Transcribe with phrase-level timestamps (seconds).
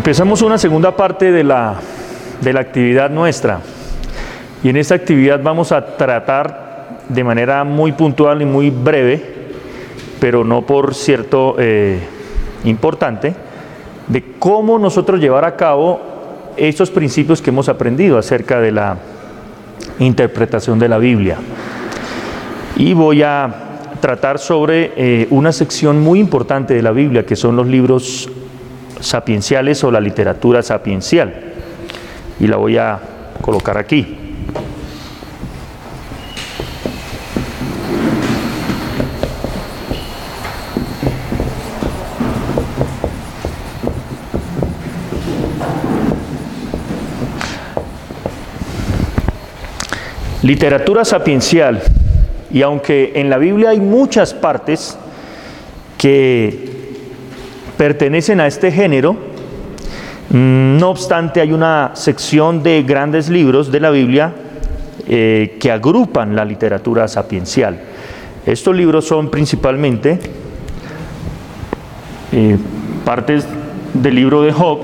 [0.00, 1.74] Empezamos una segunda parte de la,
[2.40, 3.60] de la actividad nuestra
[4.64, 9.22] y en esta actividad vamos a tratar de manera muy puntual y muy breve,
[10.18, 12.00] pero no por cierto eh,
[12.64, 13.34] importante,
[14.08, 16.00] de cómo nosotros llevar a cabo
[16.56, 18.96] estos principios que hemos aprendido acerca de la
[19.98, 21.36] interpretación de la Biblia.
[22.74, 23.54] Y voy a
[24.00, 28.30] tratar sobre eh, una sección muy importante de la Biblia, que son los libros
[29.00, 31.34] sapienciales o la literatura sapiencial.
[32.38, 33.00] Y la voy a
[33.40, 34.16] colocar aquí.
[50.42, 51.82] Literatura sapiencial.
[52.50, 54.98] Y aunque en la Biblia hay muchas partes
[55.98, 56.69] que
[57.80, 63.88] pertenecen a este género, mm, no obstante hay una sección de grandes libros de la
[63.88, 64.34] Biblia
[65.08, 67.80] eh, que agrupan la literatura sapiencial.
[68.44, 70.20] Estos libros son principalmente
[72.32, 72.58] eh,
[73.02, 73.46] partes
[73.94, 74.80] del libro de Job,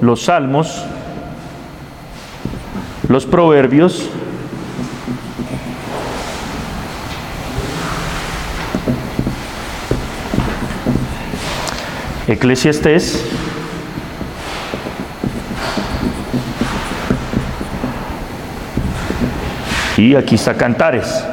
[0.00, 0.84] los salmos,
[3.08, 4.08] los proverbios,
[12.28, 13.24] Eclesiastés.
[19.96, 21.24] Y aquí está Cantares.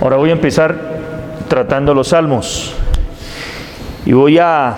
[0.00, 0.76] Ahora voy a empezar
[1.46, 2.74] tratando los salmos.
[4.06, 4.74] Y voy a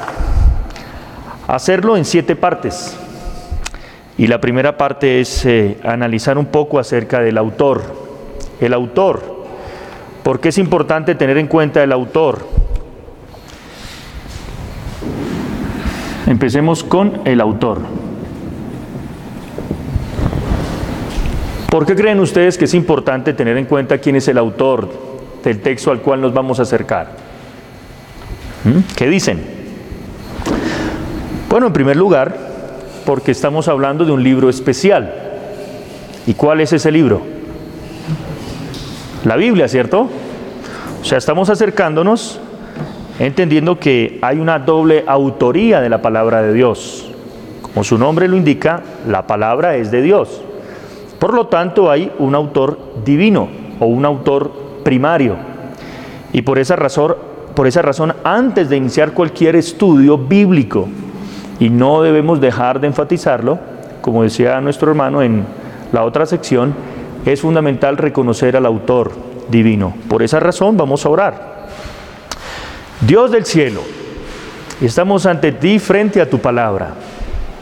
[1.47, 2.97] hacerlo en siete partes.
[4.19, 7.83] Y la primera parte es eh, analizar un poco acerca del autor.
[8.61, 9.36] El autor
[10.27, 12.45] ¿Por qué es importante tener en cuenta el autor?
[16.27, 17.83] Empecemos con el autor.
[21.71, 24.89] ¿Por qué creen ustedes que es importante tener en cuenta quién es el autor
[25.45, 27.13] del texto al cual nos vamos a acercar?
[28.65, 28.97] ¿Mm?
[28.97, 29.41] ¿Qué dicen?
[31.49, 32.37] Bueno, en primer lugar,
[33.05, 35.15] porque estamos hablando de un libro especial.
[36.27, 37.37] ¿Y cuál es ese libro?
[39.27, 40.09] la Biblia, ¿cierto?
[41.07, 42.41] O sea, estamos acercándonos
[43.21, 47.09] entendiendo que hay una doble autoría de la palabra de Dios.
[47.63, 50.43] Como su nombre lo indica, la palabra es de Dios.
[51.21, 54.51] Por lo tanto, hay un autor divino o un autor
[54.83, 55.37] primario.
[56.33, 57.15] Y por esa razón,
[57.55, 60.89] por esa razón antes de iniciar cualquier estudio bíblico,
[61.61, 63.61] y no debemos dejar de enfatizarlo,
[64.01, 65.45] como decía nuestro hermano en
[65.93, 66.75] la otra sección,
[67.25, 69.95] es fundamental reconocer al autor divino.
[70.09, 71.67] Por esa razón vamos a orar.
[73.01, 73.83] Dios del cielo,
[74.81, 76.95] estamos ante ti frente a tu palabra.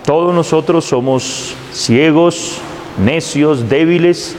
[0.05, 2.61] Todos nosotros somos ciegos,
[3.03, 4.37] necios, débiles,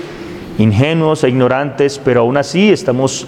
[0.57, 3.28] ingenuos e ignorantes, pero aún así estamos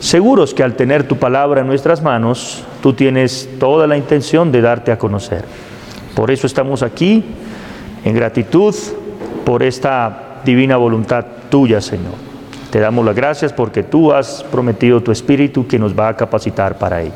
[0.00, 4.60] seguros que al tener tu palabra en nuestras manos, tú tienes toda la intención de
[4.60, 5.44] darte a conocer.
[6.14, 7.24] Por eso estamos aquí,
[8.04, 8.74] en gratitud
[9.44, 12.27] por esta divina voluntad tuya, Señor.
[12.70, 16.76] Te damos las gracias porque tú has prometido tu Espíritu que nos va a capacitar
[16.76, 17.12] para ello.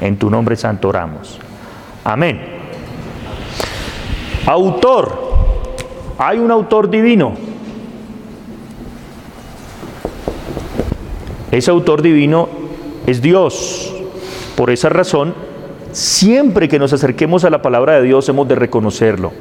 [0.00, 1.38] En tu nombre santo oramos.
[2.02, 2.40] Amén.
[4.46, 5.30] Autor.
[6.18, 7.34] Hay un autor divino.
[11.52, 12.48] Ese autor divino
[13.06, 13.94] es Dios.
[14.56, 15.34] Por esa razón,
[15.92, 19.32] siempre que nos acerquemos a la palabra de Dios hemos de reconocerlo.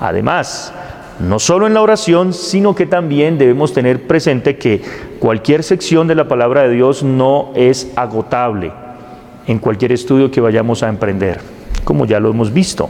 [0.00, 0.72] Además,
[1.20, 4.82] no solo en la oración, sino que también debemos tener presente que
[5.20, 8.72] cualquier sección de la palabra de Dios no es agotable
[9.46, 11.40] en cualquier estudio que vayamos a emprender,
[11.84, 12.88] como ya lo hemos visto.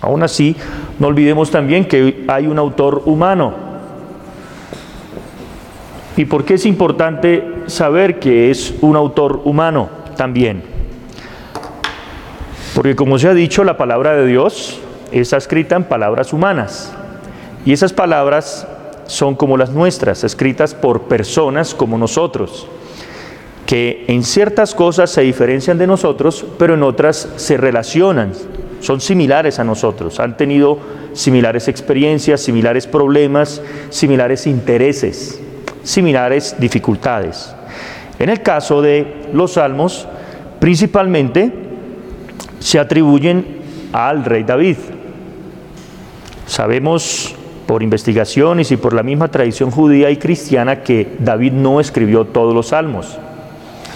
[0.00, 0.56] Aún así,
[0.98, 3.54] no olvidemos también que hay un autor humano.
[6.16, 10.62] ¿Y por qué es importante saber que es un autor humano también?
[12.74, 14.80] Porque como se ha dicho, la palabra de Dios
[15.12, 16.94] está escrita en palabras humanas.
[17.64, 18.66] Y esas palabras
[19.06, 22.66] son como las nuestras, escritas por personas como nosotros,
[23.66, 28.32] que en ciertas cosas se diferencian de nosotros, pero en otras se relacionan,
[28.80, 30.78] son similares a nosotros, han tenido
[31.12, 33.60] similares experiencias, similares problemas,
[33.90, 35.40] similares intereses,
[35.82, 37.52] similares dificultades.
[38.18, 40.06] En el caso de los salmos,
[40.60, 41.52] principalmente
[42.60, 43.60] se atribuyen
[43.92, 44.76] al rey David.
[46.46, 47.34] Sabemos
[47.70, 52.52] por investigaciones y por la misma tradición judía y cristiana que David no escribió todos
[52.52, 53.16] los salmos.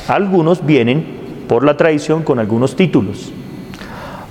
[0.07, 1.05] Algunos vienen
[1.49, 3.33] por la tradición con algunos títulos.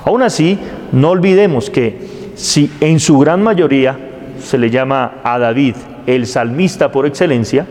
[0.06, 0.58] Aún así,
[0.94, 4.00] no olvidemos que si en su gran mayoría
[4.42, 5.76] se le llama a David
[6.08, 7.68] el salmista por excelencia,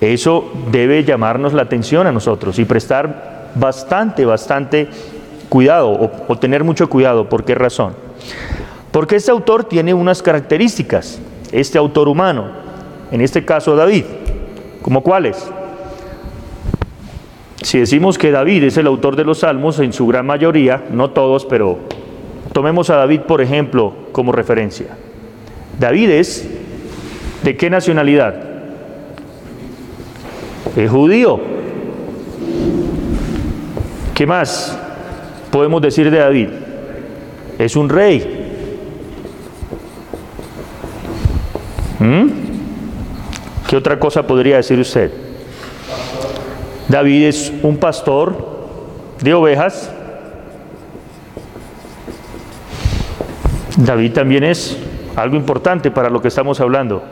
[0.00, 4.88] eso debe llamarnos la atención a nosotros y prestar bastante, bastante
[5.48, 7.28] cuidado o, tener mucho cuidado.
[7.28, 7.94] ¿Por qué razón?
[8.96, 11.20] Porque este autor tiene unas características,
[11.52, 12.46] este autor humano,
[13.10, 14.04] en este caso David,
[14.80, 15.36] ¿como cuáles?
[17.60, 21.10] Si decimos que David es el autor de los salmos, en su gran mayoría, no
[21.10, 21.80] todos, pero
[22.54, 24.96] tomemos a David por ejemplo como referencia.
[25.78, 26.48] David es
[27.44, 28.34] de qué nacionalidad?
[30.74, 31.38] Es judío.
[34.14, 34.78] ¿Qué más
[35.50, 36.48] podemos decir de David?
[37.58, 38.35] Es un rey.
[41.98, 42.28] ¿Mm?
[43.68, 45.10] ¿Qué otra cosa podría decir usted?
[46.88, 48.56] David es un pastor
[49.20, 49.90] de ovejas.
[53.76, 54.78] David también es
[55.16, 57.02] algo importante para lo que estamos hablando.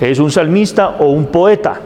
[0.00, 1.80] ¿Es un salmista o un poeta?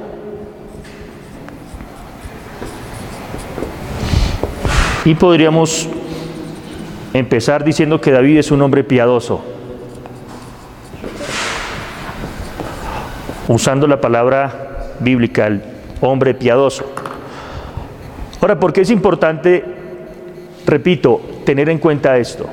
[5.04, 5.88] Y podríamos
[7.12, 9.51] empezar diciendo que David es un hombre piadoso.
[13.48, 15.62] Usando la palabra bíblica, el
[16.00, 16.84] hombre piadoso.
[18.40, 19.64] Ahora, ¿por qué es importante,
[20.66, 22.46] repito, tener en cuenta esto?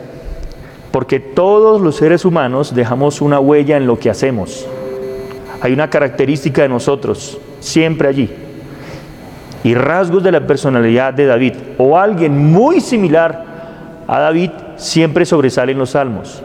[0.91, 4.67] Porque todos los seres humanos dejamos una huella en lo que hacemos.
[5.61, 8.29] Hay una característica de nosotros, siempre allí.
[9.63, 13.45] Y rasgos de la personalidad de David o alguien muy similar
[14.07, 16.41] a David siempre sobresalen los salmos.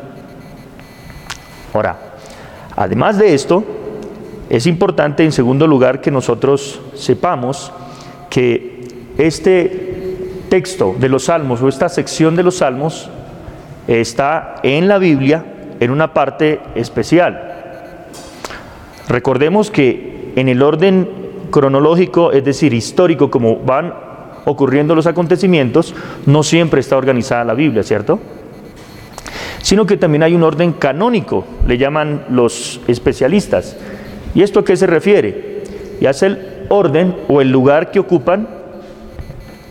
[1.72, 1.96] Ahora,
[2.76, 3.64] además de esto,
[4.50, 7.72] es importante en segundo lugar que nosotros sepamos
[8.30, 8.86] que
[9.16, 13.10] este texto de los salmos o esta sección de los salmos
[13.88, 15.44] está en la Biblia
[15.80, 17.52] en una parte especial.
[19.08, 21.08] Recordemos que en el orden
[21.50, 23.94] cronológico, es decir, histórico, como van
[24.44, 25.94] ocurriendo los acontecimientos,
[26.26, 28.18] no siempre está organizada la Biblia, ¿cierto?
[29.62, 33.76] Sino que también hay un orden canónico, le llaman los especialistas.
[34.34, 35.62] ¿Y esto a qué se refiere?
[36.00, 38.48] Y es el orden o el lugar que ocupan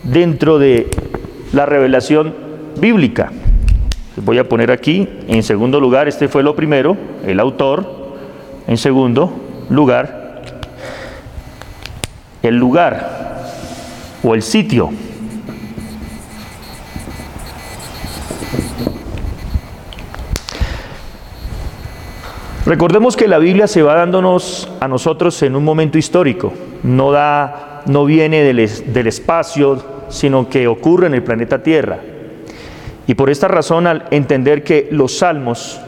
[0.02, 0.88] dentro de
[1.52, 2.34] la revelación
[2.80, 3.30] bíblica.
[4.16, 6.96] Voy a poner aquí, en segundo lugar, este fue lo primero,
[7.26, 8.14] el autor,
[8.66, 9.32] en segundo
[9.68, 10.42] lugar,
[12.42, 13.42] el lugar
[14.22, 14.90] o el sitio.
[22.66, 27.82] Recordemos que la Biblia se va dándonos a nosotros en un momento histórico, no, da,
[27.84, 31.98] no viene del, del espacio, sino que ocurre en el planeta Tierra.
[33.06, 35.78] Y por esta razón, al entender que los salmos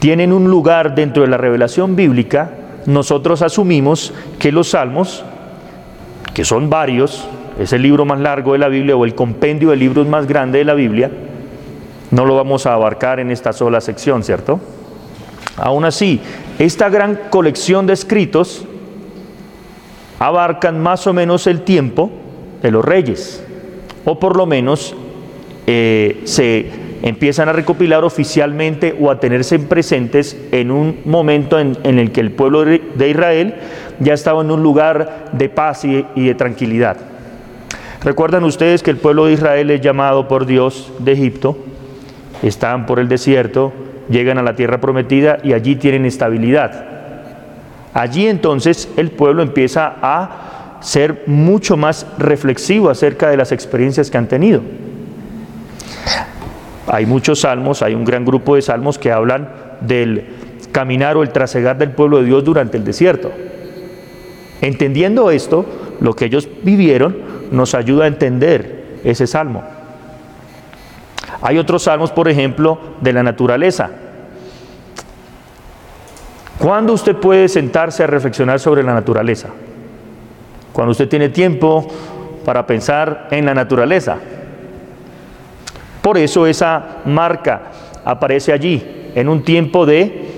[0.00, 2.50] tienen un lugar dentro de la revelación bíblica,
[2.86, 5.24] nosotros asumimos que los salmos,
[6.34, 7.28] que son varios,
[7.60, 10.58] es el libro más largo de la Biblia o el compendio de libros más grande
[10.58, 11.12] de la Biblia,
[12.10, 14.58] no lo vamos a abarcar en esta sola sección, ¿cierto?
[15.56, 16.20] Aún así,
[16.58, 18.64] esta gran colección de escritos
[20.18, 22.10] abarcan más o menos el tiempo
[22.62, 23.44] de los reyes,
[24.04, 24.94] o por lo menos
[25.66, 26.70] eh, se
[27.02, 32.32] empiezan a recopilar oficialmente o a tenerse presentes en un momento en, el que el
[32.32, 33.56] pueblo de Israel
[34.00, 36.96] ya estaba en un lugar de paz y, y de tranquilidad.
[38.02, 41.58] Recuerdan ustedes que el pueblo de Israel es llamado por Dios de Egipto,
[42.42, 43.72] están por el desierto,
[44.08, 46.84] llegan a la tierra prometida y allí tienen estabilidad.
[47.92, 54.18] Allí entonces el pueblo empieza a ser mucho más reflexivo acerca de las experiencias que
[54.18, 54.62] han tenido.
[56.86, 59.48] Hay muchos salmos, hay un gran grupo de salmos que hablan
[59.80, 60.26] del
[60.72, 63.32] caminar o el trasegar del pueblo de Dios durante el desierto.
[64.60, 65.64] Entendiendo esto,
[66.00, 67.16] lo que ellos vivieron
[67.50, 69.62] nos ayuda a entender ese salmo.
[71.42, 73.90] Hay otros salmos, por ejemplo, de la naturaleza.
[76.58, 79.48] ¿Cuándo usted puede sentarse a reflexionar sobre la naturaleza?
[80.72, 81.86] Cuando usted tiene tiempo
[82.44, 84.18] para pensar en la naturaleza.
[86.02, 87.62] Por eso esa marca
[88.04, 90.28] aparece allí, en un tiempo de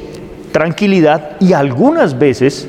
[0.53, 2.69] tranquilidad y algunas veces,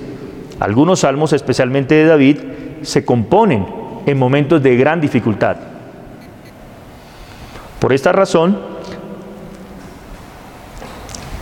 [0.60, 2.38] algunos salmos, especialmente de David,
[2.82, 3.66] se componen
[4.06, 5.58] en momentos de gran dificultad.
[7.80, 8.58] Por esta razón,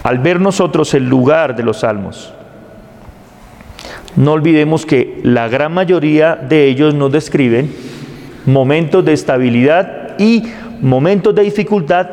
[0.03, 2.33] al ver nosotros el lugar de los salmos,
[4.15, 7.73] no olvidemos que la gran mayoría de ellos nos describen
[8.45, 10.43] momentos de estabilidad y
[10.81, 12.07] momentos de dificultad,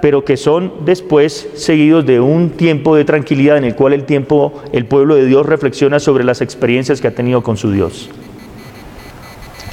[0.00, 4.62] pero que son después seguidos de un tiempo de tranquilidad en el cual el tiempo
[4.72, 8.10] el pueblo de Dios reflexiona sobre las experiencias que ha tenido con su Dios.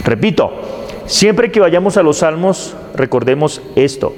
[0.03, 0.80] Repito,
[1.11, 4.15] siempre que vayamos a los salmos, recordemos esto.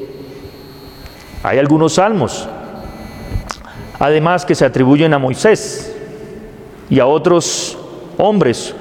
[1.42, 2.48] Hay algunos salmos,
[4.00, 5.96] además que se atribuyen a Moisés
[6.90, 7.78] y a otros
[8.18, 8.76] hombres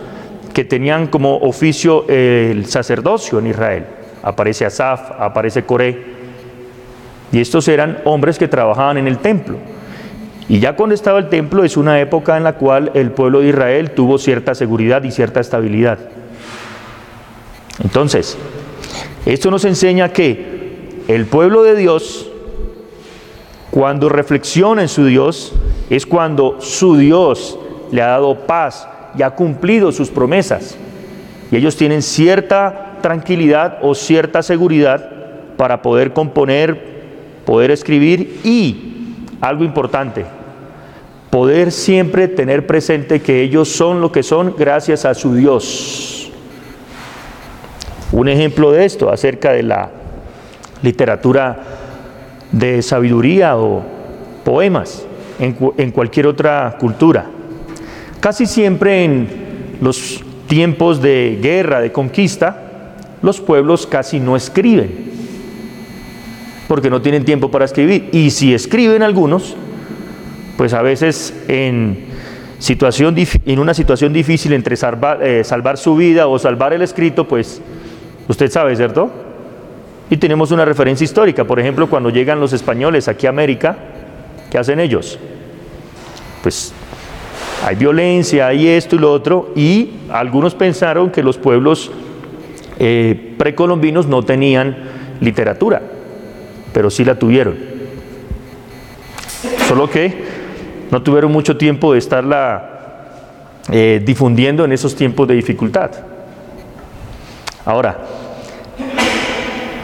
[0.53, 3.87] que tenían como oficio el sacerdocio en Israel.
[4.23, 6.13] Aparece Asaf, aparece Coré.
[7.33, 9.57] Y estos eran hombres que trabajaban en el templo.
[10.49, 13.49] Y ya cuando estaba el templo es una época en la cual el pueblo de
[13.49, 15.99] Israel tuvo cierta seguridad y cierta estabilidad.
[17.81, 18.37] Entonces,
[19.25, 22.31] esto nos enseña que el pueblo de Dios,
[23.71, 25.53] cuando reflexiona en su Dios,
[25.91, 27.59] es cuando su Dios
[27.91, 30.77] le ha dado paz y ha cumplido sus promesas.
[31.51, 35.11] Y ellos tienen cierta tranquilidad o cierta seguridad
[35.57, 36.81] para poder componer,
[37.45, 40.25] poder escribir y, algo importante,
[41.31, 46.22] poder siempre tener presente que ellos son lo que son gracias a su Dios.
[48.13, 49.91] Un ejemplo de esto acerca de la
[50.83, 51.63] literatura
[52.53, 53.83] de sabiduría o
[54.45, 55.07] poemas
[55.39, 57.27] en, cualquier otra cultura.
[58.21, 59.29] Casi siempre en
[59.81, 64.91] los tiempos de guerra, de conquista, los pueblos casi no escriben,
[66.69, 68.11] porque no tienen tiempo para escribir.
[68.13, 69.57] Y si escriben algunos,
[70.59, 72.05] pues a veces en,
[72.59, 73.17] situación,
[73.47, 74.77] en una situación difícil entre
[75.23, 77.63] eh, salvar su vida o salvar el escrito, pues
[78.29, 79.11] Usted sabe, ¿cierto?
[80.11, 83.77] Y tenemos una referencia histórica, por ejemplo, cuando llegan los españoles aquí a América,
[84.51, 85.19] ¿qué hacen ellos?
[86.43, 86.73] Pues
[87.65, 91.91] hay violencia, hay esto y lo otro, y algunos pensaron que los pueblos
[92.79, 94.77] eh, precolombinos no tenían
[95.21, 95.81] literatura,
[96.73, 97.57] pero sí la tuvieron.
[99.69, 100.25] Solo que
[100.91, 102.73] no tuvieron mucho tiempo de estarla
[103.71, 105.93] eh, difundiendo en esos tiempos de dificultad.
[107.65, 107.97] Ahora,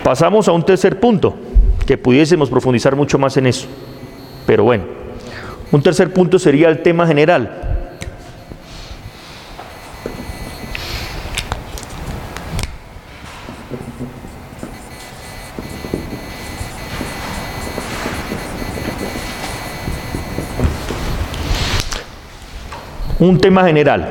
[0.02, 1.36] pasamos a un tercer punto,
[1.86, 3.68] que pudiésemos profundizar mucho más en eso.
[4.46, 4.84] Pero bueno,
[5.70, 7.64] un tercer punto sería el tema general.
[23.20, 24.08] Un tema general.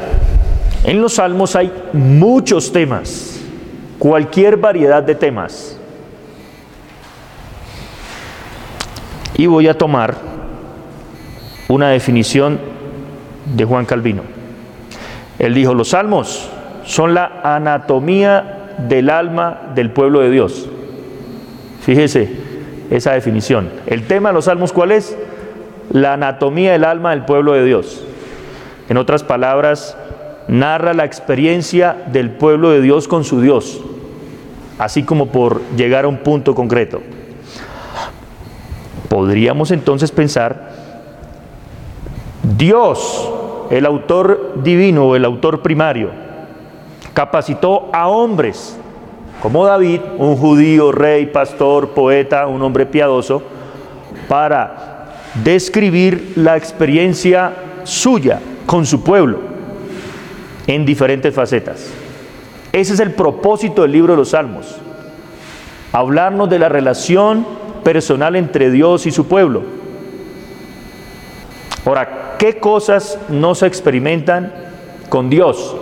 [0.83, 3.26] En los salmos hay muchos temas
[4.07, 5.77] cualquier variedad de temas.
[9.35, 10.15] Y voy a tomar
[11.67, 12.57] una definición
[13.53, 14.21] de Juan Calvino.
[15.37, 16.49] Él dijo, los salmos
[16.85, 20.69] son la anatomía del alma del pueblo de Dios.
[21.81, 22.31] Fíjese
[22.89, 23.69] esa definición.
[23.87, 25.17] El tema de los salmos, ¿cuál es?
[25.91, 28.05] La anatomía del alma del pueblo de Dios.
[28.87, 29.97] En otras palabras,
[30.47, 33.81] narra la experiencia del pueblo de Dios con su Dios,
[34.77, 37.01] así como por llegar a un punto concreto.
[39.09, 40.71] Podríamos entonces pensar,
[42.57, 43.31] Dios,
[43.69, 46.11] el autor divino o el autor primario,
[47.13, 48.77] capacitó a hombres
[49.41, 53.43] como David, un judío, rey, pastor, poeta, un hombre piadoso,
[54.27, 57.53] para describir la experiencia
[57.83, 59.39] suya con su pueblo
[60.65, 61.89] en diferentes facetas.
[62.71, 64.75] Ese es el propósito del libro de los Salmos.
[65.91, 67.45] Hablarnos de la relación
[67.83, 69.63] personal entre Dios y su pueblo.
[71.85, 74.53] Ahora, ¿qué cosas no se experimentan
[75.09, 75.75] con Dios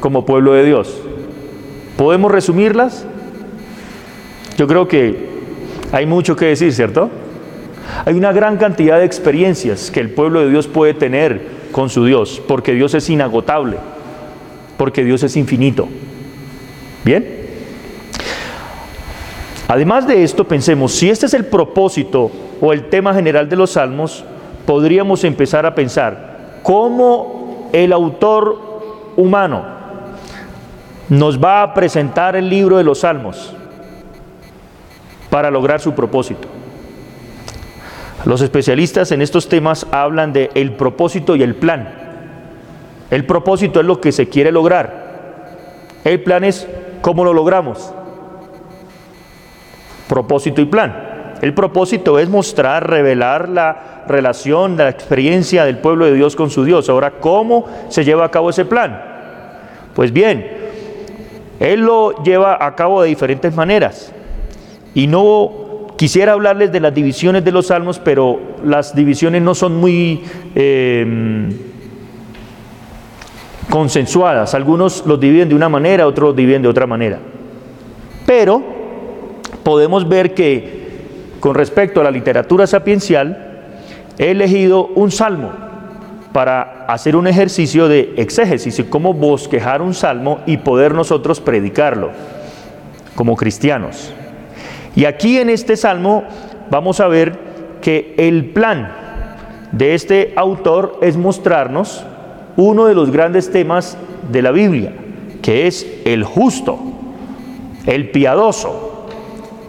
[0.00, 1.02] como pueblo de Dios?
[1.96, 3.04] ¿Podemos resumirlas?
[4.56, 5.28] Yo creo que
[5.92, 7.10] hay mucho que decir, ¿cierto?
[8.04, 12.04] Hay una gran cantidad de experiencias que el pueblo de Dios puede tener con su
[12.04, 13.78] Dios, porque Dios es inagotable
[14.76, 15.88] porque Dios es infinito.
[17.04, 17.46] Bien.
[19.68, 22.30] Además de esto, pensemos, si este es el propósito
[22.60, 24.24] o el tema general de los salmos,
[24.64, 29.64] podríamos empezar a pensar cómo el autor humano
[31.08, 33.52] nos va a presentar el libro de los salmos
[35.30, 36.48] para lograr su propósito.
[38.24, 42.05] Los especialistas en estos temas hablan de el propósito y el plan.
[43.10, 45.06] El propósito es lo que se quiere lograr.
[46.04, 46.68] El plan es
[47.00, 47.92] cómo lo logramos.
[50.08, 51.34] Propósito y plan.
[51.42, 56.64] El propósito es mostrar, revelar la relación, la experiencia del pueblo de Dios con su
[56.64, 56.88] Dios.
[56.88, 59.02] Ahora, ¿cómo se lleva a cabo ese plan?
[59.94, 60.46] Pues bien,
[61.60, 64.12] Él lo lleva a cabo de diferentes maneras.
[64.94, 69.76] Y no quisiera hablarles de las divisiones de los salmos, pero las divisiones no son
[69.76, 71.50] muy eh,
[73.70, 74.54] consensuadas.
[74.54, 77.18] Algunos los dividen de una manera, otros los dividen de otra manera.
[78.24, 78.62] Pero
[79.62, 80.86] podemos ver que
[81.40, 83.46] con respecto a la literatura sapiencial,
[84.18, 85.52] he elegido un salmo
[86.32, 92.10] para hacer un ejercicio de exégesis y cómo bosquejar un salmo y poder nosotros predicarlo
[93.14, 94.12] como cristianos.
[94.94, 96.24] Y aquí en este salmo
[96.70, 97.38] vamos a ver
[97.80, 98.92] que el plan
[99.72, 102.04] de este autor es mostrarnos
[102.56, 103.96] uno de los grandes temas
[104.30, 104.92] de la Biblia,
[105.42, 106.78] que es el justo,
[107.86, 109.06] el piadoso,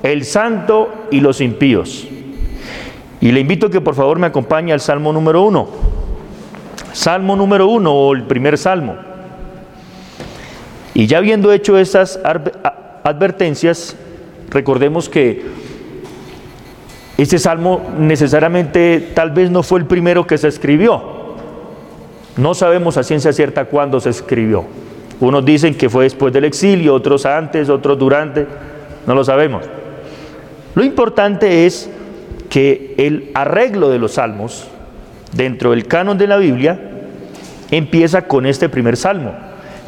[0.03, 2.07] el santo y los impíos.
[3.19, 5.67] Y le invito que por favor me acompañe al Salmo número uno.
[6.93, 8.95] Salmo número uno o el primer salmo.
[10.93, 12.19] Y ya habiendo hecho estas
[13.03, 13.95] advertencias,
[14.49, 15.45] recordemos que
[17.17, 21.16] este salmo necesariamente tal vez no fue el primero que se escribió.
[22.37, 24.65] No sabemos a ciencia cierta cuándo se escribió.
[25.19, 28.45] Unos dicen que fue después del exilio, otros antes, otros durante,
[29.07, 29.65] no lo sabemos.
[30.75, 31.89] Lo importante es
[32.49, 34.67] que el arreglo de los salmos
[35.33, 36.79] dentro del canon de la Biblia
[37.71, 39.33] empieza con este primer salmo.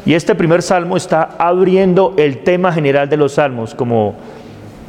[0.04, 4.16] Y este primer salmo está abriendo el tema general de los salmos, como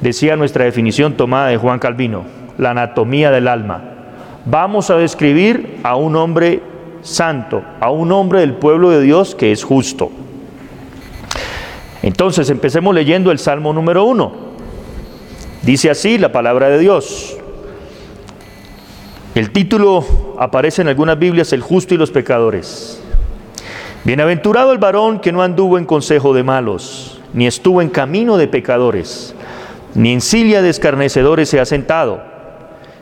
[0.02, 2.24] decía nuestra definición tomada de Juan Calvino,
[2.58, 3.84] la anatomía del alma.
[4.46, 6.62] Vamos a describir a un hombre
[7.02, 10.12] santo, a un hombre del pueblo de Dios que es justo.
[12.02, 14.32] Entonces empecemos leyendo el Salmo número uno.
[15.62, 17.38] Dice así la palabra de Dios.
[19.36, 23.02] El título aparece en algunas Biblias, El justo y los pecadores.
[24.04, 28.48] Bienaventurado el varón que no anduvo en consejo de malos, ni estuvo en camino de
[28.48, 29.36] pecadores,
[29.94, 32.24] ni en silla de escarnecedores se ha sentado,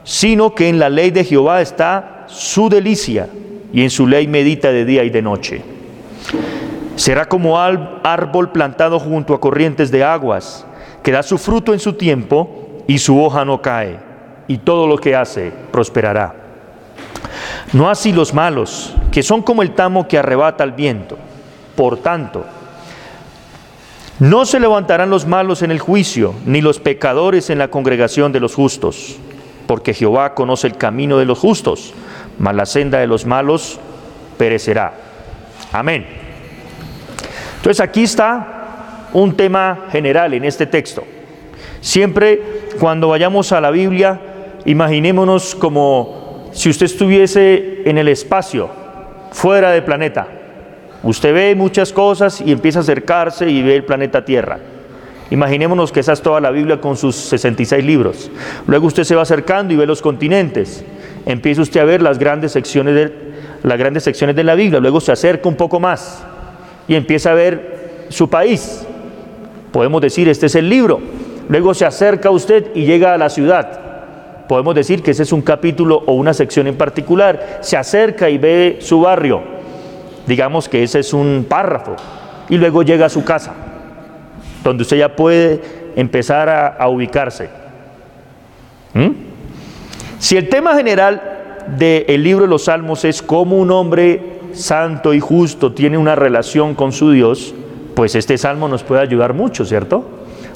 [0.03, 3.29] sino que en la ley de Jehová está su delicia
[3.71, 5.62] y en su ley medita de día y de noche.
[6.95, 10.65] Será como árbol plantado junto a corrientes de aguas,
[11.03, 13.99] que da su fruto en su tiempo y su hoja no cae,
[14.47, 16.36] y todo lo que hace prosperará.
[17.71, 21.17] No así los malos, que son como el tamo que arrebata el viento.
[21.75, 22.43] Por tanto,
[24.19, 28.41] no se levantarán los malos en el juicio, ni los pecadores en la congregación de
[28.41, 29.15] los justos,
[29.67, 31.93] porque Jehová conoce el camino de los justos
[32.39, 33.80] mas la senda de los malos
[34.38, 34.93] perecerá.
[35.71, 36.06] Amén.
[37.58, 41.04] Entonces aquí está un tema general en este texto.
[41.82, 42.41] Siempre
[42.80, 44.19] cuando vayamos a la Biblia,
[44.65, 48.69] imaginémonos como si usted estuviese en el espacio,
[49.32, 50.28] fuera del planeta.
[51.04, 54.60] Usted ve muchas cosas y empieza a acercarse y ve el planeta Tierra.
[55.32, 58.32] Imaginémonos que esa es toda la Biblia con sus 66 libros.
[58.65, 60.84] Luego usted se va acercando y ve los continentes
[61.25, 63.13] empieza usted a ver las grandes secciones de,
[63.63, 66.23] las grandes secciones de la Biblia, luego se acerca un poco más
[66.88, 68.86] y empieza a ver su país.
[69.71, 70.99] Podemos decir, este es el libro.
[71.47, 74.47] Luego se acerca usted y llega a la ciudad.
[74.47, 77.60] Podemos decir que ese es un capítulo o una sección en particular.
[77.62, 79.41] Se acerca y ve su barrio.
[80.25, 81.95] Digamos que ese es un párrafo.
[82.49, 83.53] Y luego llega a su casa,
[84.63, 85.62] donde usted ya puede
[85.95, 87.49] empezar a, ubicarse.
[88.93, 89.28] ¿Mm?
[90.19, 95.21] Si el tema general del libro de los Salmos es cómo un hombre santo y
[95.21, 97.55] justo tiene una relación con su Dios,
[97.95, 100.03] pues este salmo nos puede ayudar mucho, ¿cierto?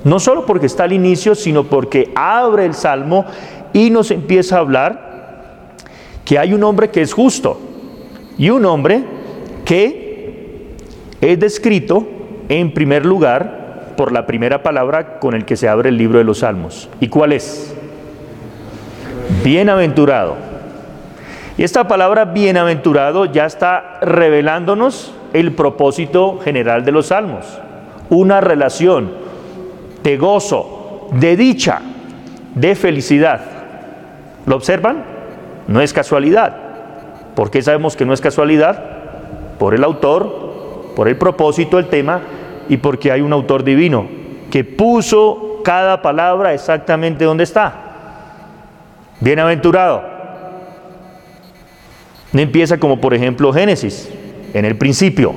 [0.03, 3.25] No solo porque está al inicio, sino porque abre el salmo
[3.71, 5.73] y nos empieza a hablar
[6.25, 7.57] que hay un hombre que es justo
[8.37, 9.03] y un hombre
[9.63, 10.75] que
[11.21, 12.05] es descrito
[12.49, 16.25] en primer lugar por la primera palabra con el que se abre el libro de
[16.25, 16.89] los Salmos.
[16.99, 17.73] ¿Y cuál es?
[19.43, 20.35] Bienaventurado.
[21.57, 27.45] Y esta palabra bienaventurado ya está revelándonos el propósito general de los salmos,
[28.09, 29.11] una relación
[30.03, 31.81] de gozo, de dicha,
[32.55, 33.41] de felicidad.
[34.45, 35.03] ¿Lo observan?
[35.67, 36.55] No es casualidad.
[37.35, 38.83] ¿Por qué sabemos que no es casualidad?
[39.57, 42.21] Por el autor, por el propósito del tema
[42.69, 44.07] y porque hay un autor divino
[44.51, 47.82] que puso cada palabra exactamente donde está.
[49.19, 50.03] Bienaventurado.
[52.31, 54.09] No empieza como por ejemplo Génesis,
[54.53, 55.35] en el principio.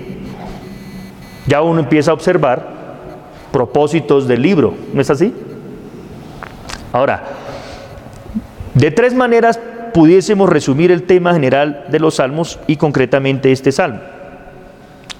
[1.47, 2.67] Ya uno empieza a observar
[3.53, 5.33] propósitos del libro, ¿no es así?
[6.93, 7.23] Ahora,
[8.75, 9.59] De tres maneras
[9.95, 14.01] pudiésemos resumir el tema general de los salmos y concretamente este salmo.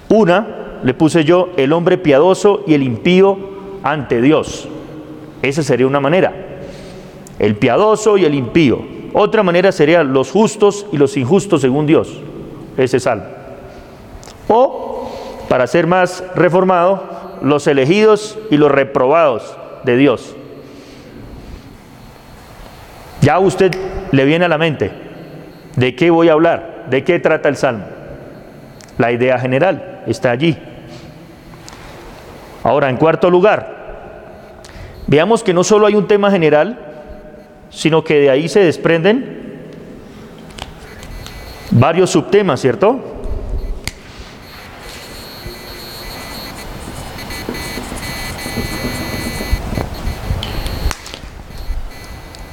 [0.09, 3.39] Una, le puse yo, el hombre piadoso y el impío
[3.81, 4.69] ante Dios.
[5.41, 6.46] Esa sería una manera.
[7.39, 8.81] El piadoso y el impío.
[9.13, 12.19] Otra manera sería los justos y los injustos según Dios.
[12.77, 13.25] Ese salmo.
[14.47, 15.09] O,
[15.49, 20.35] para ser más reformado, los elegidos y los reprobados de Dios.
[23.21, 23.75] Ya usted
[24.11, 24.91] le viene a la mente
[25.75, 27.85] de qué voy a hablar, de qué trata el Salmo.
[28.97, 30.57] La idea general está allí.
[32.63, 33.75] Ahora, en cuarto lugar,
[35.07, 36.86] veamos que no solo hay un tema general,
[37.69, 39.37] sino que de ahí se desprenden
[41.71, 42.99] varios subtemas, ¿cierto?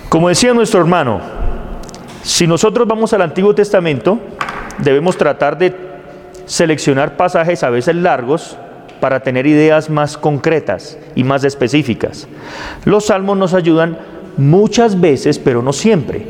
[0.09, 1.21] Como decía nuestro hermano,
[2.23, 4.21] si nosotros vamos al Antiguo Testamento,
[4.79, 5.75] debemos tratar de
[6.47, 8.57] seleccionar pasajes a veces largos
[9.01, 12.29] para tener ideas más concretas y más específicas.
[12.85, 13.99] Los salmos nos ayudan
[14.37, 16.27] muchas veces, pero no siempre,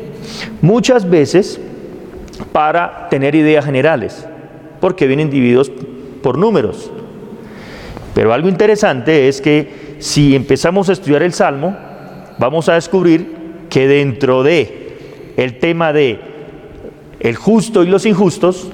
[0.61, 1.59] muchas veces
[2.51, 4.25] para tener ideas generales,
[4.79, 5.71] porque vienen divididos
[6.21, 6.91] por números.
[8.13, 11.75] Pero algo interesante es que si empezamos a estudiar el salmo,
[12.37, 13.35] vamos a descubrir
[13.69, 16.19] que dentro de el tema de
[17.19, 18.69] el justo y los injustos,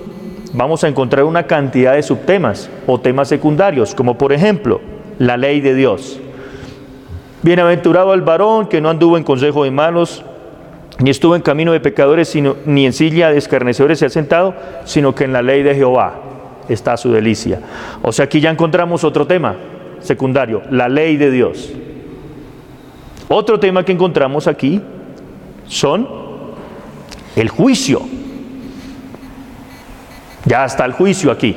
[0.54, 4.82] vamos a encontrar una cantidad de subtemas o temas secundarios, como por ejemplo
[5.18, 6.20] la ley de Dios.
[7.44, 10.24] Bienaventurado el varón que no anduvo en consejo de malos,
[11.00, 14.54] ni estuvo en camino de pecadores, sino, ni en silla de escarnecedores se ha sentado,
[14.86, 16.20] sino que en la ley de Jehová
[16.70, 17.60] está su delicia.
[18.04, 19.56] O sea, aquí ya encontramos otro tema
[20.00, 21.72] secundario, la ley de Dios.
[23.28, 24.82] Otro tema que encontramos aquí
[25.68, 26.08] son
[27.36, 28.02] el juicio.
[30.46, 31.56] Ya está el juicio aquí,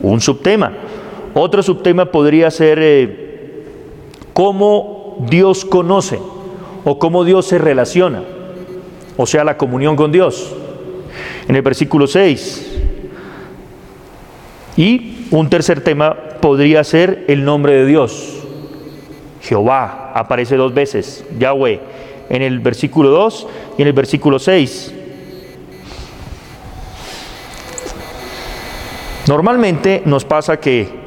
[0.00, 0.72] un subtema.
[1.34, 3.64] Otro subtema podría ser eh,
[4.32, 6.20] cómo Dios conoce
[6.84, 8.22] o cómo Dios se relaciona,
[9.16, 10.54] o sea, la comunión con Dios.
[11.48, 12.72] En el versículo 6.
[14.76, 18.34] Y un tercer tema podría ser el nombre de Dios.
[19.40, 21.80] Jehová aparece dos veces, Yahweh,
[22.28, 23.46] en el versículo 2
[23.78, 24.94] y en el versículo 6.
[29.28, 31.05] Normalmente nos pasa que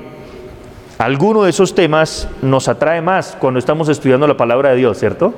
[1.00, 5.34] alguno de esos temas nos atrae más cuando estamos estudiando la palabra de Dios, ¿cierto?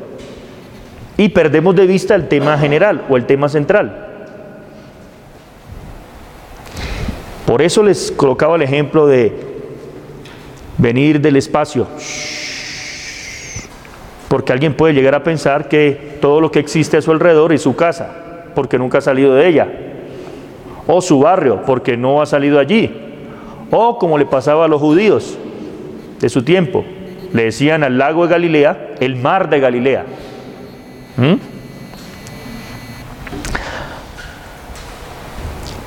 [1.17, 4.07] Y perdemos de vista el tema general o el tema central.
[7.45, 9.33] Por eso les colocaba el ejemplo de
[10.79, 11.87] venir del espacio
[14.29, 17.61] porque alguien puede llegar a pensar que todo lo que existe a su alrededor es
[17.61, 18.09] su casa,
[18.55, 19.67] porque nunca ha salido de ella,
[20.87, 22.89] o su barrio, porque no ha salido allí,
[23.69, 25.37] o como le pasaba a los judíos
[26.21, 26.85] de su tiempo,
[27.33, 30.05] le decían al lago de Galilea el mar de Galilea.
[31.17, 31.33] ¿Mm?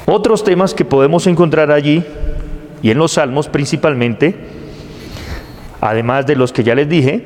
[0.07, 2.05] Otros temas que podemos encontrar allí,
[2.83, 4.35] y en los salmos principalmente,
[5.81, 7.25] además de los que ya les dije,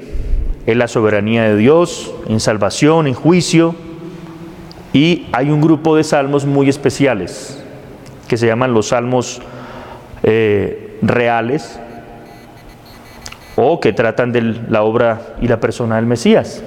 [0.66, 3.74] en la soberanía de Dios, en salvación, en juicio.
[4.92, 7.62] Y hay un grupo de salmos muy especiales
[8.28, 9.40] que se llaman los salmos
[10.22, 11.80] eh, reales
[13.60, 16.62] o que tratan de la obra y la persona del Mesías.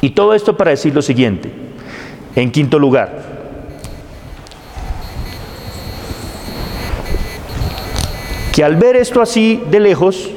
[0.00, 1.52] Y todo esto para decir lo siguiente.
[2.34, 3.22] En quinto lugar,
[8.52, 10.30] que al ver esto así de lejos,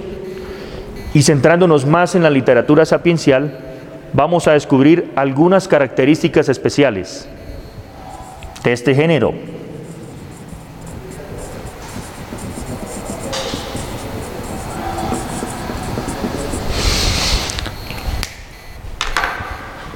[1.15, 3.57] y centrándonos más en la literatura sapiencial,
[4.13, 7.27] vamos a descubrir algunas características especiales
[8.63, 9.33] de este género.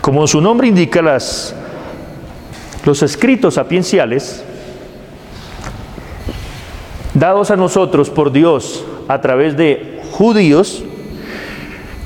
[0.10, 1.54] Como su nombre indica, las,
[2.84, 4.44] los escritos sapienciales,
[7.14, 10.84] dados a nosotros por Dios a través de judíos,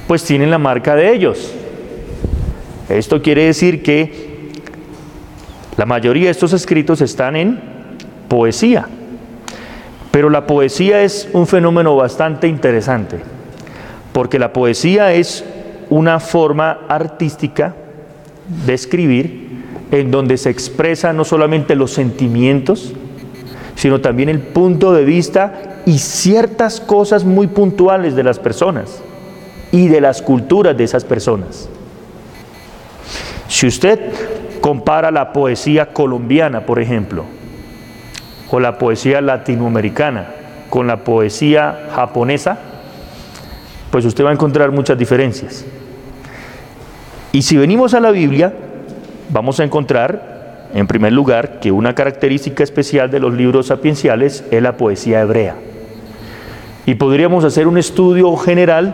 [0.06, 1.54] pues tienen la marca de ellos.
[2.90, 4.52] Esto quiere decir que
[5.78, 7.62] la mayoría de estos escritos están en
[8.28, 8.86] poesía.
[10.12, 13.22] Pero la poesía es un fenómeno bastante interesante,
[14.12, 15.46] porque la poesía es
[15.90, 17.76] una forma artística
[18.66, 19.50] de escribir
[19.92, 22.94] en donde se expresa no solamente los sentimientos,
[23.76, 29.02] sino también el punto de vista y ciertas cosas muy puntuales de las personas
[29.72, 31.70] y de las culturas de esas personas.
[33.48, 34.00] Si usted
[34.62, 37.26] compara la poesía colombiana, por ejemplo,
[38.50, 40.28] o la poesía latinoamericana
[40.70, 42.60] con la poesía japonesa,
[43.90, 45.66] pues usted va a encontrar muchas diferencias.
[47.34, 48.54] Y si venimos a la Biblia,
[49.32, 54.62] vamos a encontrar, en primer lugar, que una característica especial de los libros sapienciales es
[54.62, 55.56] la poesía hebrea.
[56.86, 58.94] Y podríamos hacer un estudio general,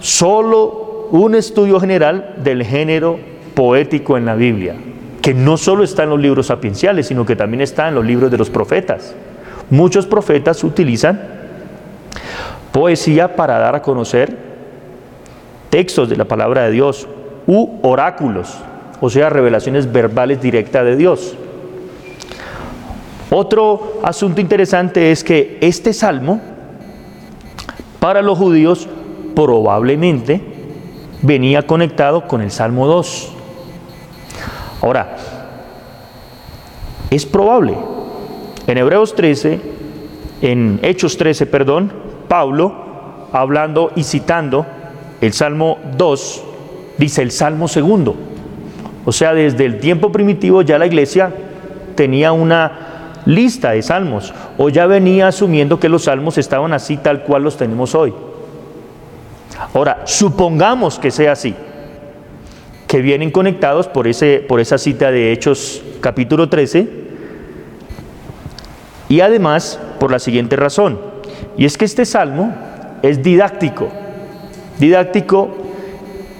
[0.00, 3.18] solo un estudio general del género
[3.52, 4.76] poético en la Biblia,
[5.20, 8.30] que no solo está en los libros sapienciales, sino que también está en los libros
[8.30, 9.14] de los profetas.
[9.68, 11.20] Muchos profetas utilizan
[12.72, 14.34] poesía para dar a conocer
[15.68, 17.06] textos de la palabra de Dios
[17.46, 18.56] u oráculos,
[19.00, 21.36] o sea, revelaciones verbales directas de Dios.
[23.30, 26.40] Otro asunto interesante es que este salmo,
[28.00, 28.88] para los judíos,
[29.34, 30.40] probablemente
[31.22, 33.32] venía conectado con el Salmo 2.
[34.82, 35.16] Ahora,
[37.10, 37.76] es probable.
[38.66, 39.60] En Hebreos 13,
[40.42, 41.92] en Hechos 13, perdón,
[42.28, 42.74] Pablo,
[43.32, 44.66] hablando y citando
[45.20, 46.44] el Salmo 2,
[47.00, 48.14] dice el Salmo segundo.
[49.04, 51.32] O sea, desde el tiempo primitivo ya la iglesia
[51.96, 57.22] tenía una lista de salmos o ya venía asumiendo que los salmos estaban así tal
[57.24, 58.12] cual los tenemos hoy.
[59.74, 61.54] Ahora, supongamos que sea así
[62.86, 66.88] que vienen conectados por, ese, por esa cita de Hechos capítulo 13
[69.08, 70.98] y además por la siguiente razón,
[71.56, 72.54] y es que este salmo
[73.02, 73.88] es didáctico.
[74.78, 75.69] Didáctico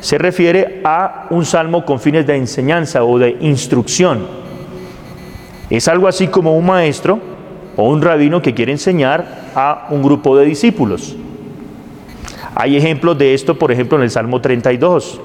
[0.00, 4.26] se refiere a un salmo con fines de enseñanza o de instrucción.
[5.68, 7.20] Es algo así como un maestro
[7.76, 11.16] o un rabino que quiere enseñar a un grupo de discípulos.
[12.54, 15.20] Hay ejemplos de esto, por ejemplo, en el Salmo 32.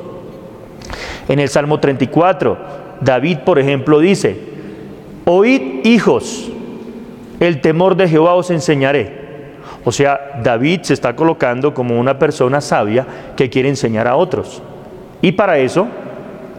[1.28, 2.58] En el Salmo 34,
[3.02, 4.38] David, por ejemplo, dice,
[5.26, 6.52] Oíd hijos,
[7.40, 9.25] el temor de Jehová os enseñaré.
[9.86, 13.06] O sea, David se está colocando como una persona sabia
[13.38, 14.62] que quiere enseñar a otros.
[15.22, 15.88] Y para eso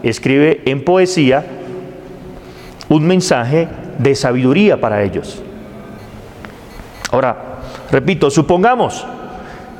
[0.01, 1.45] escribe en poesía
[2.87, 3.67] un mensaje
[3.99, 5.43] de sabiduría para ellos.
[7.11, 7.59] Ahora,
[7.91, 9.05] repito, supongamos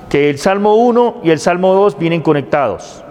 [0.10, 3.01] que el Salmo 1 y el Salmo 2 vienen conectados.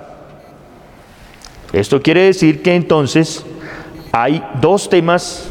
[1.72, 3.44] Esto quiere decir que entonces
[4.12, 5.50] hay dos temas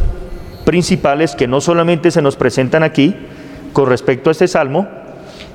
[0.64, 3.16] principales que no solamente se nos presentan aquí
[3.76, 4.88] con respecto a este salmo,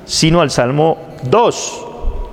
[0.05, 1.85] sino al Salmo 2.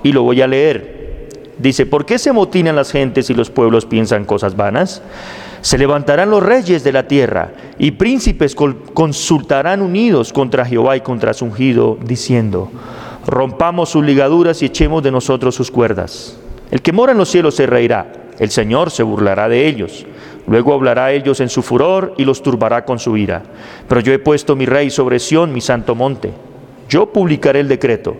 [0.03, 1.29] Y lo voy a leer.
[1.57, 5.01] Dice, ¿por qué se motinan las gentes y los pueblos piensan cosas vanas?
[5.61, 11.33] Se levantarán los reyes de la tierra y príncipes consultarán unidos contra Jehová y contra
[11.33, 12.69] su ungido, diciendo,
[13.25, 16.37] rompamos sus ligaduras y echemos de nosotros sus cuerdas.
[16.69, 20.05] El que mora en los cielos se reirá, el Señor se burlará de ellos.
[20.49, 23.43] Luego hablará a ellos en su furor y los turbará con su ira.
[23.87, 26.31] Pero yo he puesto mi rey sobre Sión, mi santo monte.
[26.89, 28.17] Yo publicaré el decreto.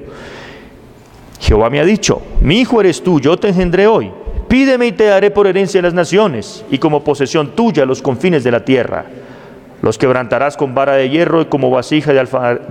[1.39, 4.11] Jehová me ha dicho, mi hijo eres tú, yo te engendré hoy.
[4.47, 8.51] Pídeme y te daré por herencia las naciones y como posesión tuya los confines de
[8.51, 9.05] la tierra.
[9.81, 12.19] Los quebrantarás con vara de hierro y como vasija de,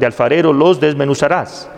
[0.07, 1.69] alfarero los desmenuzarás.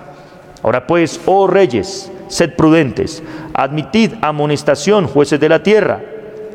[0.63, 3.23] Ahora pues, oh reyes, sed prudentes,
[3.55, 6.03] admitid amonestación, jueces de la tierra,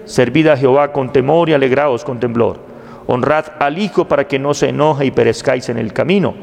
[0.06, 2.60] servid a Jehová con temor y alegraos con temblor.
[3.08, 6.34] Honrad al Hijo para que no se enoje y perezcáis en el camino,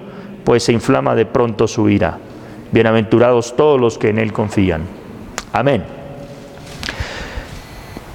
[0.45, 2.19] pues se inflama de pronto su ira.
[2.71, 4.83] Bienaventurados todos los que en Él confían.
[5.53, 5.85] Amén.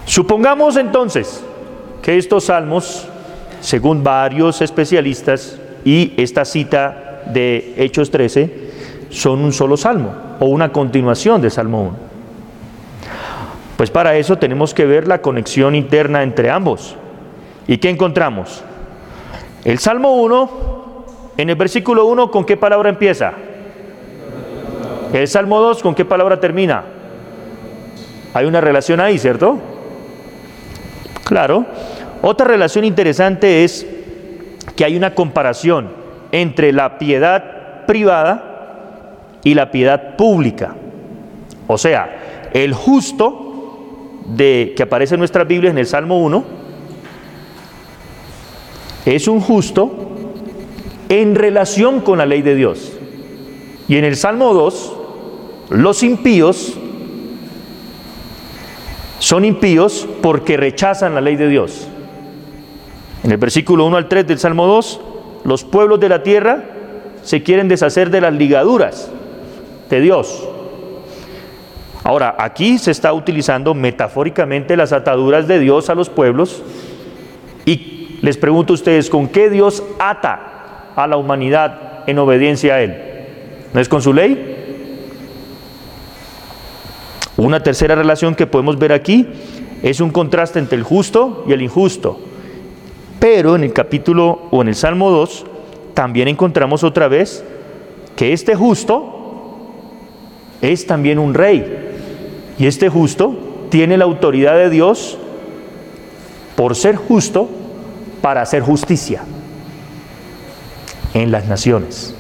[0.05, 1.43] Supongamos entonces
[2.01, 3.07] que estos salmos,
[3.60, 8.67] según varios especialistas y esta cita de Hechos 13,
[9.10, 12.07] son un solo salmo o una continuación de Salmo 1.
[13.78, 16.96] Pues para eso tenemos que ver la conexión interna entre ambos.
[17.68, 18.63] ¿Y qué encontramos?
[19.63, 21.06] El Salmo 1,
[21.38, 23.34] en el versículo 1, ¿con qué palabra empieza?
[25.13, 26.84] El Salmo 2, ¿con qué palabra termina?
[28.34, 29.60] Hay una relación ahí, ¿cierto?
[31.24, 31.66] Claro.
[32.24, 33.86] Otra relación interesante es
[34.76, 35.92] que hay una comparación
[36.32, 40.74] entre la piedad privada y la piedad pública.
[41.68, 43.46] O sea, el justo
[44.28, 46.68] de, que aparece en nuestras Biblias en el Salmo 1
[49.06, 49.92] es un justo
[51.10, 52.92] en relación con la ley de Dios.
[53.88, 54.94] Y en el Salmo 2,
[55.70, 56.74] los impíos
[59.20, 61.88] son impíos porque rechazan la ley de Dios.
[63.24, 65.02] En el versículo 1 al 3 del Salmo 2,
[65.46, 66.66] los pueblos de la tierra
[67.24, 69.10] se quieren deshacer de las ligaduras
[69.90, 70.48] de Dios.
[72.03, 76.63] Ahora, aquí se está utilizando metafóricamente las ataduras de Dios a los pueblos
[77.65, 82.81] y les pregunto a ustedes, ¿con qué Dios ata a la humanidad en obediencia a
[82.81, 82.97] Él?
[83.73, 84.55] ¿No es con su ley?
[87.36, 89.27] Una tercera relación que podemos ver aquí
[89.83, 92.19] es un contraste entre el justo y el injusto.
[93.19, 95.45] Pero en el capítulo o en el Salmo 2
[95.93, 97.43] también encontramos otra vez
[98.15, 99.16] que este justo
[100.62, 101.89] es también un rey.
[102.58, 105.17] Y este justo tiene la autoridad de Dios
[106.56, 107.50] por ser justo
[108.22, 109.24] para hacer justicia
[111.13, 112.15] en las naciones.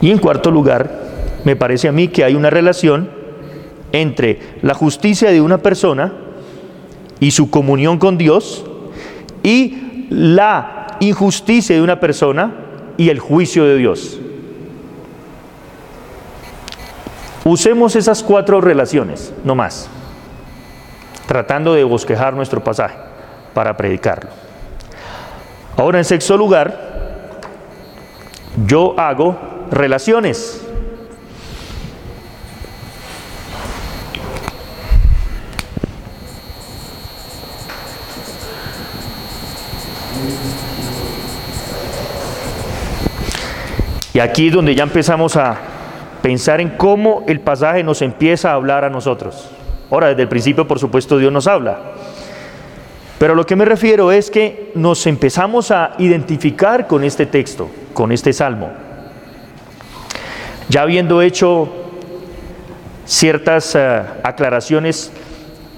[0.00, 1.02] Y en cuarto lugar,
[1.44, 3.10] me parece a mí que hay una relación
[3.92, 6.12] entre la justicia de una persona
[7.20, 8.64] y su comunión con Dios
[9.42, 12.52] y la injusticia de una persona
[12.96, 14.18] y el juicio de Dios.
[17.44, 19.88] Usemos esas cuatro relaciones, no más,
[21.26, 22.96] tratando de bosquejar nuestro pasaje
[23.52, 24.30] para predicarlo.
[25.76, 26.92] Ahora, en sexto lugar,
[28.66, 29.36] yo hago
[29.70, 30.61] relaciones.
[44.14, 45.56] Y aquí es donde ya empezamos a
[46.20, 49.50] pensar en cómo el pasaje nos empieza a hablar a nosotros.
[49.90, 51.78] Ahora, desde el principio, por supuesto, Dios nos habla.
[53.18, 58.12] Pero lo que me refiero es que nos empezamos a identificar con este texto, con
[58.12, 58.70] este salmo.
[60.68, 61.68] Ya habiendo hecho
[63.04, 63.78] ciertas uh,
[64.22, 65.12] aclaraciones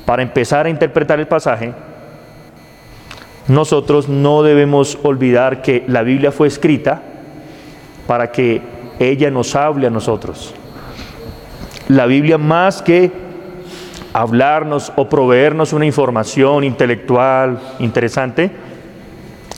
[0.06, 1.72] para empezar a interpretar el pasaje,
[3.48, 7.02] nosotros no debemos olvidar que la Biblia fue escrita
[8.06, 8.62] para que
[8.98, 10.54] ella nos hable a nosotros.
[11.88, 13.12] La Biblia más que
[14.12, 18.50] hablarnos o proveernos una información intelectual interesante,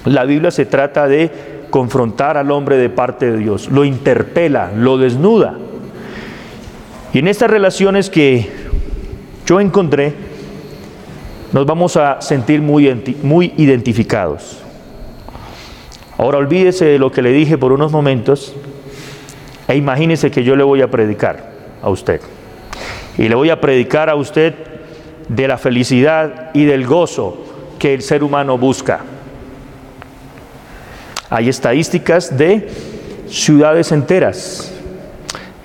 [0.04, 1.30] la Biblia se trata de
[1.70, 5.59] confrontar al hombre de parte de Dios, lo interpela, lo desnuda.
[7.12, 8.48] Y en estas relaciones que
[9.46, 10.14] yo encontré,
[11.52, 14.62] nos vamos a sentir muy, identificados.
[16.18, 18.55] Ahora olvídese de lo que le dije por unos momentos
[19.68, 21.52] e imagínese que yo le voy a predicar
[21.83, 22.20] a usted.
[23.18, 24.55] Y le voy a predicar a usted
[25.29, 27.38] de la felicidad y del gozo
[27.79, 29.00] que el ser humano busca.
[31.29, 32.68] Hay estadísticas de
[33.29, 34.72] ciudades enteras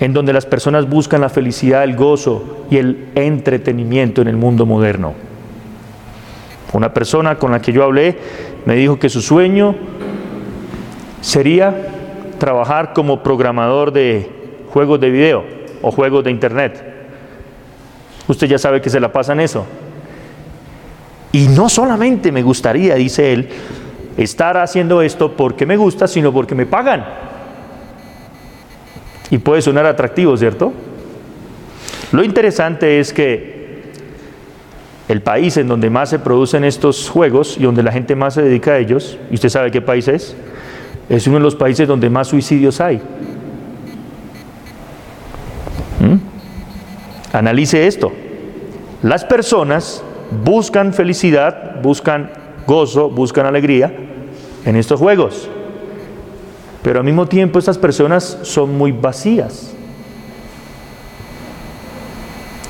[0.00, 4.66] en donde las personas buscan la felicidad, el gozo y el entretenimiento en el mundo
[4.66, 5.14] moderno.
[6.72, 8.18] Una persona con la que yo hablé
[8.66, 9.76] me dijo que su sueño
[11.22, 11.74] sería
[12.38, 14.28] trabajar como programador de
[14.68, 15.44] juegos de video
[15.80, 16.84] o juegos de internet.
[18.28, 19.64] Usted ya sabe que se la pasa en eso.
[21.32, 23.48] Y no solamente me gustaría, dice él,
[24.16, 27.06] estar haciendo esto porque me gusta, sino porque me pagan.
[29.30, 30.72] Y puede sonar atractivo, ¿cierto?
[32.10, 33.92] Lo interesante es que
[35.08, 38.42] el país en donde más se producen estos juegos y donde la gente más se
[38.42, 40.36] dedica a ellos, ¿y usted sabe qué país es?
[41.12, 42.96] Es uno de los países donde más suicidios hay.
[46.00, 47.36] ¿Mm?
[47.36, 48.10] Analice esto.
[49.02, 50.02] Las personas
[50.42, 52.30] buscan felicidad, buscan
[52.66, 53.94] gozo, buscan alegría
[54.64, 55.50] en estos juegos.
[56.82, 59.74] Pero al mismo tiempo estas personas son muy vacías.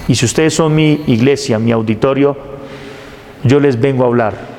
[0.08, 2.36] Y si ustedes son mi iglesia, mi auditorio,
[3.44, 4.51] yo les vengo a hablar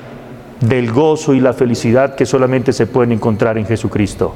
[0.67, 4.33] del gozo y la felicidad que solamente se pueden encontrar en Jesucristo,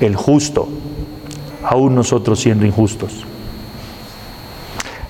[0.00, 0.68] el justo,
[1.64, 3.24] aún nosotros siendo injustos.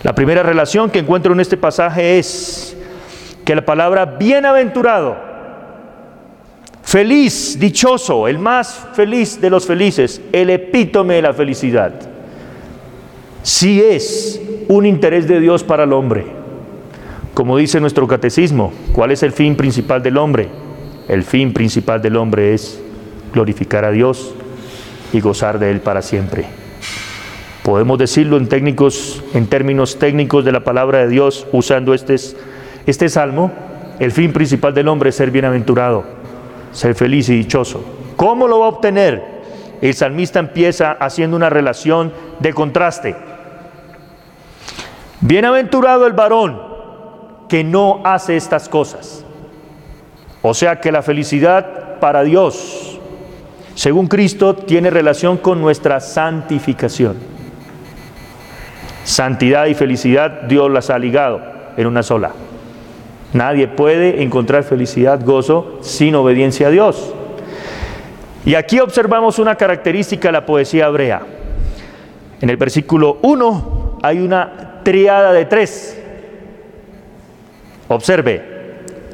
[0.03, 2.77] La primera relación que encuentro en este pasaje es
[3.45, 5.17] que la palabra bienaventurado,
[6.83, 11.95] feliz, dichoso, el más feliz de los felices, el epítome de la felicidad,
[13.43, 16.41] si es un interés de Dios para el hombre
[17.35, 20.49] como dice nuestro catecismo, ¿cuál es el fin principal del hombre?
[21.11, 22.81] El fin principal del hombre es
[23.33, 24.33] glorificar a Dios
[25.13, 26.45] y gozar de Él para siempre.
[27.65, 32.15] Podemos decirlo en, técnicos, en términos técnicos de la palabra de Dios usando este,
[32.87, 33.51] este salmo.
[33.99, 36.05] El fin principal del hombre es ser bienaventurado,
[36.71, 37.85] ser feliz y dichoso.
[38.15, 39.41] ¿Cómo lo va a obtener?
[39.81, 43.17] El salmista empieza haciendo una relación de contraste.
[45.23, 46.63] Bienaventurado el varón
[47.49, 49.27] que no hace estas cosas.
[50.43, 52.91] O sea que la felicidad para Dios
[53.81, 57.17] según Cristo, tiene relación con nuestra santificación.
[59.05, 61.41] Santidad y felicidad Dios las ha ligado
[61.79, 62.33] en una sola.
[63.33, 67.15] Nadie puede encontrar felicidad, gozo, sin obediencia a Dios.
[68.45, 71.23] Y aquí observamos una característica de la poesía hebrea.
[72.43, 75.99] En el versículo 1 hay una triada de tres.
[77.89, 78.43] Observe,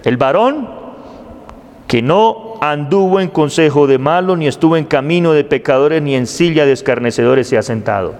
[0.03, 0.76] el varón
[1.97, 6.27] que no anduvo en consejo de malo, ni estuvo en camino de pecadores, ni en
[6.27, 8.17] silla de escarnecedores se ha sentado.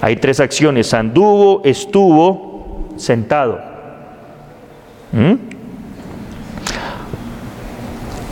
[0.00, 3.58] Hay tres acciones, anduvo, estuvo, sentado.
[5.10, 5.34] ¿Mm?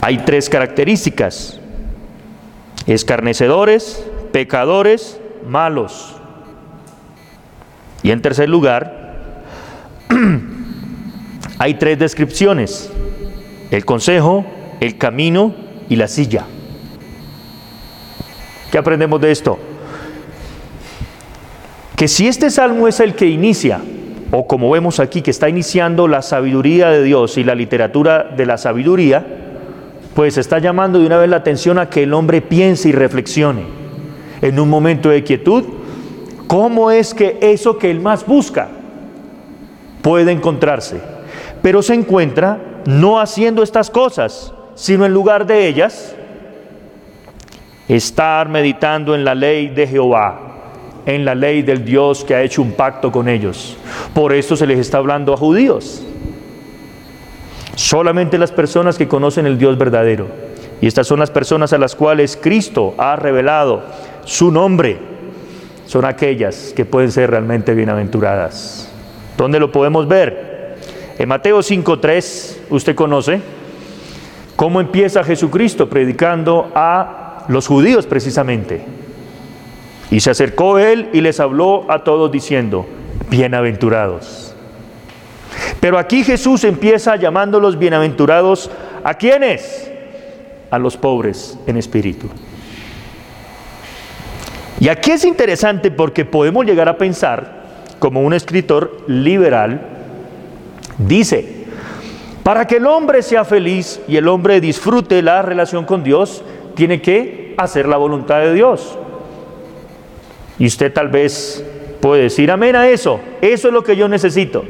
[0.03, 1.59] Hay tres características,
[2.87, 6.15] escarnecedores, pecadores, malos.
[8.05, 9.17] Y en tercer lugar,
[11.59, 12.93] hay tres descripciones,
[13.77, 14.45] el consejo,
[14.81, 15.53] el camino
[15.89, 16.45] y la silla.
[18.71, 19.59] ¿Qué aprendemos de esto?
[21.97, 23.81] Que si este salmo es el que inicia,
[24.31, 28.47] o como vemos aquí, que está iniciando la sabiduría de Dios y la literatura de
[28.47, 29.25] la sabiduría,
[30.15, 33.63] pues está llamando de una vez la atención a que el hombre piense y reflexione
[34.41, 35.65] en un momento de quietud,
[36.47, 38.69] cómo es que eso que él más busca
[40.03, 41.01] puede encontrarse.
[41.63, 46.15] Pero se encuentra no haciendo estas cosas, sino en lugar de ellas,
[47.89, 50.41] estar meditando en la ley de Jehová,
[51.07, 53.77] en la ley del Dios que ha hecho un pacto con ellos.
[54.15, 56.03] Por eso se les está hablando a judíos.
[57.77, 60.29] Solamente las personas que conocen el Dios verdadero.
[60.81, 63.83] Y estas son las personas a las cuales Cristo ha revelado
[64.25, 64.99] su nombre.
[65.87, 68.89] Son aquellas que pueden ser realmente bienaventuradas.
[69.37, 70.54] ¿Dónde lo podemos ver?
[71.19, 73.41] En Mateo 5.3, usted conoce
[74.57, 78.83] cómo empieza Jesucristo predicando a los judíos precisamente.
[80.11, 82.87] Y se acercó él y les habló a todos diciendo,
[83.31, 84.55] bienaventurados.
[85.81, 88.71] Pero aquí Jesús empieza llamando los bienaventurados
[89.05, 89.91] a quiénes?
[90.71, 92.29] A los pobres en espíritu.
[94.81, 97.63] Y aquí es interesante porque podemos llegar a pensar,
[98.01, 99.94] como un escritor liberal,
[100.99, 101.65] Dice,
[102.43, 107.01] para que el hombre sea feliz y el hombre disfrute la relación con Dios, tiene
[107.01, 108.99] que hacer la voluntad de Dios.
[110.59, 111.65] Y usted tal vez
[112.01, 114.63] puede decir amén a eso, eso es lo que yo necesito.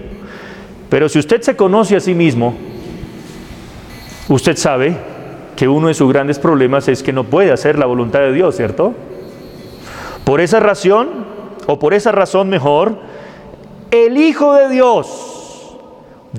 [0.89, 2.55] Pero si usted se conoce a sí mismo,
[4.29, 4.97] usted sabe
[5.57, 8.57] que uno de sus grandes problemas es que no puede hacer la voluntad de Dios,
[8.57, 8.95] ¿cierto?
[10.25, 11.27] Por esa razón,
[11.67, 12.99] o por esa razón mejor,
[13.91, 15.34] el Hijo de Dios,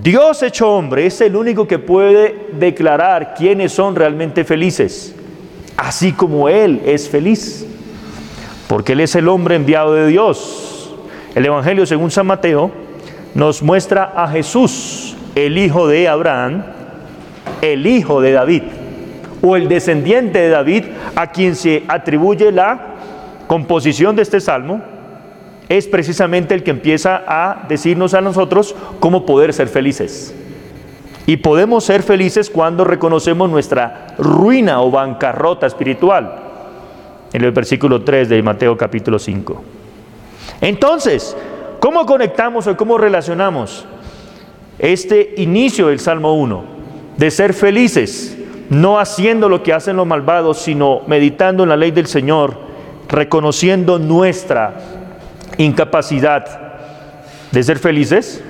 [0.02, 5.16] Dios hecho hombre es el único que puede declarar quiénes son realmente felices,
[5.78, 7.66] así como Él es feliz,
[8.68, 10.94] porque Él es el hombre enviado de Dios.
[11.34, 12.72] El Evangelio según San Mateo
[13.36, 16.66] nos muestra a Jesús, el hijo de Abraham,
[17.62, 18.64] el hijo de David,
[19.42, 20.84] o el descendiente de David,
[21.16, 22.96] a quien se atribuye la
[23.48, 24.82] composición de este salmo,
[25.70, 30.34] es precisamente el que empieza a decirnos a nosotros cómo poder ser felices.
[31.28, 36.44] Y podemos ser felices cuando reconocemos nuestra ruina o bancarrota espiritual.
[37.34, 39.64] En el versículo 3 de Mateo capítulo 5.
[40.62, 41.36] Entonces,
[41.80, 43.86] ¿cómo conectamos o cómo relacionamos
[44.78, 46.64] este inicio del Salmo 1?
[47.18, 48.38] De ser felices,
[48.70, 52.56] no haciendo lo que hacen los malvados, sino meditando en la ley del Señor,
[53.10, 54.95] reconociendo nuestra
[55.58, 56.66] incapacidad
[57.52, 58.44] de ser felices,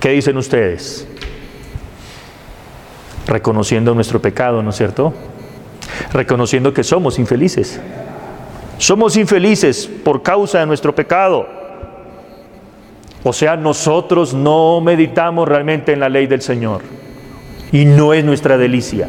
[0.00, 1.06] ¿qué dicen ustedes?
[3.26, 5.14] Reconociendo nuestro pecado, ¿no es cierto?
[6.12, 7.80] Reconociendo que somos infelices.
[8.78, 11.46] Somos infelices por causa de nuestro pecado.
[13.22, 16.80] O sea, nosotros no meditamos realmente en la ley del Señor.
[17.70, 19.08] Y no es nuestra delicia.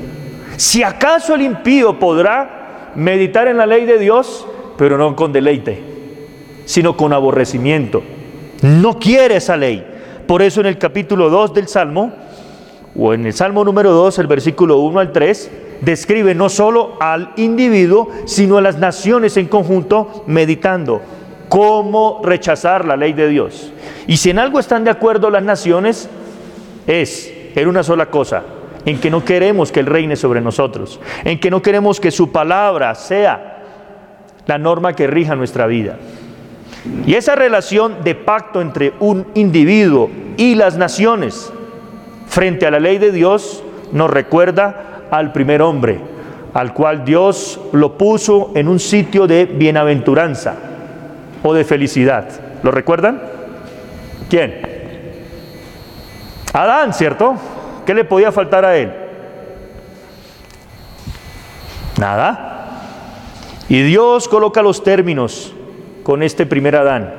[0.57, 4.45] Si acaso el impío podrá meditar en la ley de Dios,
[4.77, 5.90] pero no con deleite
[6.71, 8.01] sino con aborrecimiento.
[8.61, 9.85] No quiere esa ley.
[10.25, 12.13] Por eso en el capítulo 2 del Salmo,
[12.95, 15.51] o en el Salmo número 2, el versículo 1 al 3,
[15.81, 21.01] describe no solo al individuo, sino a las naciones en conjunto, meditando
[21.49, 23.73] cómo rechazar la ley de Dios.
[24.07, 26.09] Y si en algo están de acuerdo las naciones,
[26.87, 28.43] es en una sola cosa,
[28.85, 32.31] en que no queremos que Él reine sobre nosotros, en que no queremos que su
[32.31, 33.57] palabra sea
[34.45, 35.97] la norma que rija nuestra vida.
[37.05, 41.51] Y esa relación de pacto entre un individuo y las naciones
[42.27, 45.99] frente a la ley de Dios nos recuerda al primer hombre,
[46.53, 50.55] al cual Dios lo puso en un sitio de bienaventuranza
[51.43, 52.29] o de felicidad.
[52.63, 53.21] ¿Lo recuerdan?
[54.29, 54.61] ¿Quién?
[56.53, 57.35] Adán, ¿cierto?
[57.85, 58.91] ¿Qué le podía faltar a él?
[61.99, 62.47] Nada.
[63.69, 65.53] Y Dios coloca los términos
[66.11, 67.09] con este primer Adán.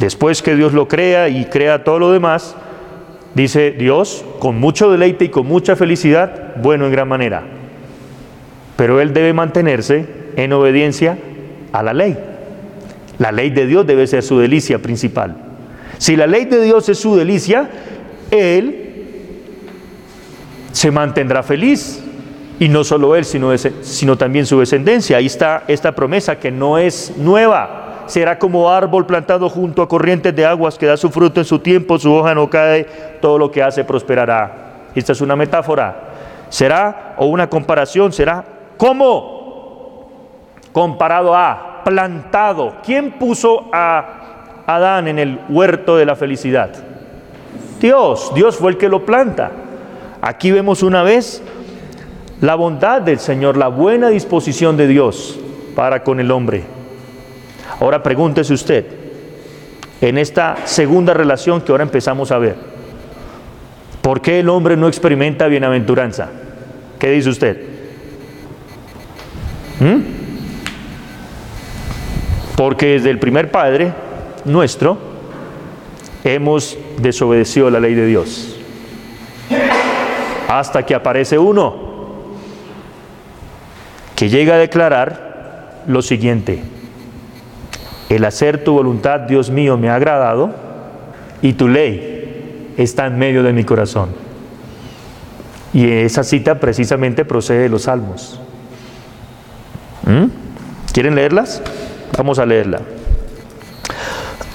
[0.00, 2.56] Después que Dios lo crea y crea todo lo demás,
[3.36, 7.44] dice Dios, con mucho deleite y con mucha felicidad, bueno en gran manera.
[8.74, 10.04] Pero él debe mantenerse
[10.34, 11.16] en obediencia
[11.70, 12.18] a la ley.
[13.18, 15.36] La ley de Dios debe ser su delicia principal.
[15.98, 17.70] Si la ley de Dios es su delicia,
[18.32, 19.44] él
[20.72, 22.02] se mantendrá feliz.
[22.58, 25.16] Y no solo él, sino, sino también su descendencia.
[25.16, 28.04] Ahí está esta promesa que no es nueva.
[28.06, 31.58] Será como árbol plantado junto a corrientes de aguas que da su fruto en su
[31.58, 32.84] tiempo, su hoja no cae,
[33.20, 34.88] todo lo que hace prosperará.
[34.94, 36.08] Esta es una metáfora.
[36.48, 38.44] Será, o una comparación, será
[38.76, 40.08] como
[40.72, 42.76] comparado a plantado.
[42.84, 46.70] ¿Quién puso a Adán en el huerto de la felicidad?
[47.80, 48.32] Dios.
[48.34, 49.50] Dios fue el que lo planta.
[50.20, 51.42] Aquí vemos una vez
[52.40, 55.38] la bondad del Señor, la buena disposición de Dios
[55.74, 56.62] para con el hombre.
[57.80, 58.86] Ahora pregúntese usted,
[60.00, 62.56] en esta segunda relación que ahora empezamos a ver,
[64.02, 66.28] ¿por qué el hombre no experimenta bienaventuranza?
[66.98, 67.60] ¿Qué dice usted?
[69.80, 70.00] ¿Mm?
[72.56, 73.92] Porque desde el primer Padre
[74.44, 74.98] nuestro
[76.24, 78.56] hemos desobedecido la ley de Dios.
[80.48, 81.87] Hasta que aparece uno
[84.18, 86.60] que llega a declarar lo siguiente,
[88.08, 90.50] el hacer tu voluntad, Dios mío, me ha agradado
[91.40, 94.08] y tu ley está en medio de mi corazón.
[95.72, 98.40] Y esa cita precisamente procede de los salmos.
[100.04, 100.24] ¿Mm?
[100.92, 101.62] ¿Quieren leerlas?
[102.16, 102.80] Vamos a leerla.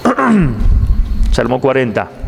[1.32, 2.23] Salmo 40.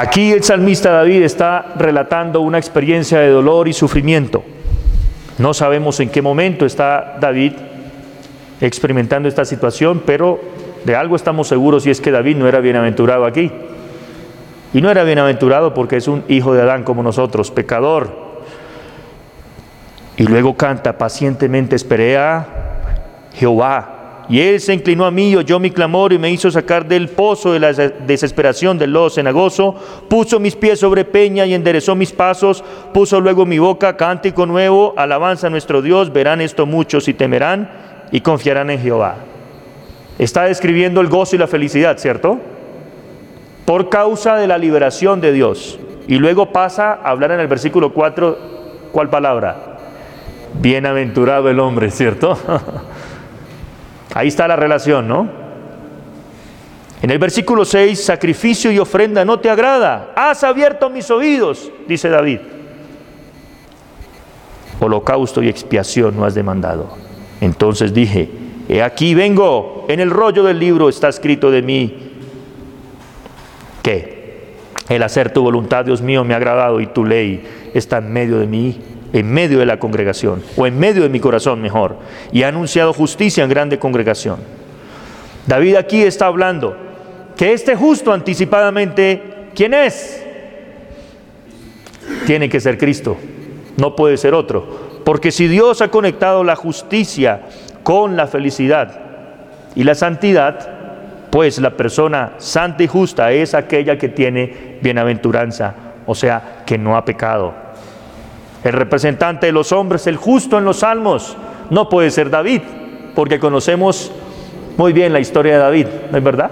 [0.00, 4.44] Aquí el salmista David está relatando una experiencia de dolor y sufrimiento.
[5.38, 7.54] No sabemos en qué momento está David
[8.60, 10.38] experimentando esta situación, pero
[10.84, 13.50] de algo estamos seguros y es que David no era bienaventurado aquí.
[14.72, 18.38] Y no era bienaventurado porque es un hijo de Adán como nosotros, pecador.
[20.16, 22.46] Y luego canta, pacientemente esperé a
[23.34, 23.97] Jehová
[24.28, 27.52] y él se inclinó a mí, oyó mi clamor y me hizo sacar del pozo
[27.52, 29.74] de la desesperación del lodo cenagoso.
[30.08, 32.62] Puso mis pies sobre peña y enderezó mis pasos.
[32.92, 36.12] Puso luego mi boca cántico nuevo, alabanza a nuestro Dios.
[36.12, 37.70] Verán esto muchos y temerán
[38.12, 39.16] y confiarán en Jehová.
[40.18, 42.38] Está describiendo el gozo y la felicidad, ¿cierto?
[43.64, 45.78] Por causa de la liberación de Dios.
[46.06, 48.38] Y luego pasa a hablar en el versículo 4,
[48.92, 49.78] ¿cuál palabra?
[50.60, 52.36] Bienaventurado el hombre, ¿cierto?
[54.14, 55.28] Ahí está la relación, ¿no?
[57.00, 60.12] En el versículo 6, sacrificio y ofrenda no te agrada.
[60.16, 62.40] Has abierto mis oídos, dice David.
[64.80, 66.88] Holocausto y expiación no has demandado.
[67.40, 68.28] Entonces dije,
[68.68, 72.12] he aquí vengo, en el rollo del libro está escrito de mí
[73.82, 74.56] que
[74.88, 78.38] el hacer tu voluntad, Dios mío, me ha agradado y tu ley está en medio
[78.38, 78.80] de mí
[79.12, 81.96] en medio de la congregación, o en medio de mi corazón mejor,
[82.32, 84.38] y ha anunciado justicia en grande congregación.
[85.46, 86.76] David aquí está hablando
[87.36, 89.22] que este justo anticipadamente,
[89.54, 90.24] ¿quién es?
[92.26, 93.16] Tiene que ser Cristo,
[93.76, 94.88] no puede ser otro.
[95.04, 97.42] Porque si Dios ha conectado la justicia
[97.82, 99.00] con la felicidad
[99.74, 100.68] y la santidad,
[101.30, 105.74] pues la persona santa y justa es aquella que tiene bienaventuranza,
[106.06, 107.67] o sea, que no ha pecado
[108.64, 111.36] el representante de los hombres, el justo en los salmos,
[111.70, 112.62] no puede ser David,
[113.14, 114.10] porque conocemos
[114.76, 116.50] muy bien la historia de David, ¿no es verdad?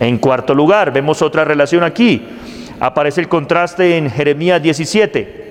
[0.00, 2.26] En cuarto lugar, vemos otra relación aquí.
[2.80, 5.48] Aparece el contraste en Jeremías 17.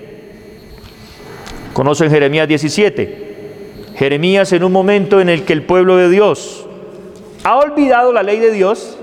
[1.74, 3.26] ¿Conocen Jeremías 17?
[3.96, 6.66] Jeremías en un momento en el que el pueblo de Dios
[7.44, 8.98] ha olvidado la ley de Dios,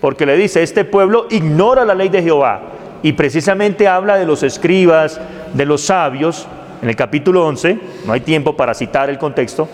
[0.00, 4.42] porque le dice, este pueblo ignora la ley de Jehová y precisamente habla de los
[4.42, 5.20] escribas,
[5.54, 6.46] de los sabios,
[6.82, 9.68] en el capítulo 11, no hay tiempo para citar el contexto,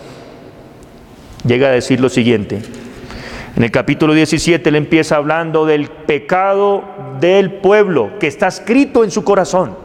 [1.45, 2.61] llega a decir lo siguiente.
[3.55, 6.83] En el capítulo 17 él empieza hablando del pecado
[7.19, 9.75] del pueblo que está escrito en su corazón,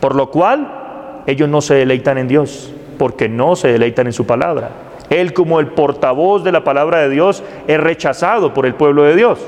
[0.00, 2.70] por lo cual ellos no se deleitan en Dios.
[2.96, 4.70] porque no se deleitan en su palabra.
[5.10, 9.16] Él como el portavoz de la palabra de Dios es rechazado por el pueblo de
[9.16, 9.40] Dios.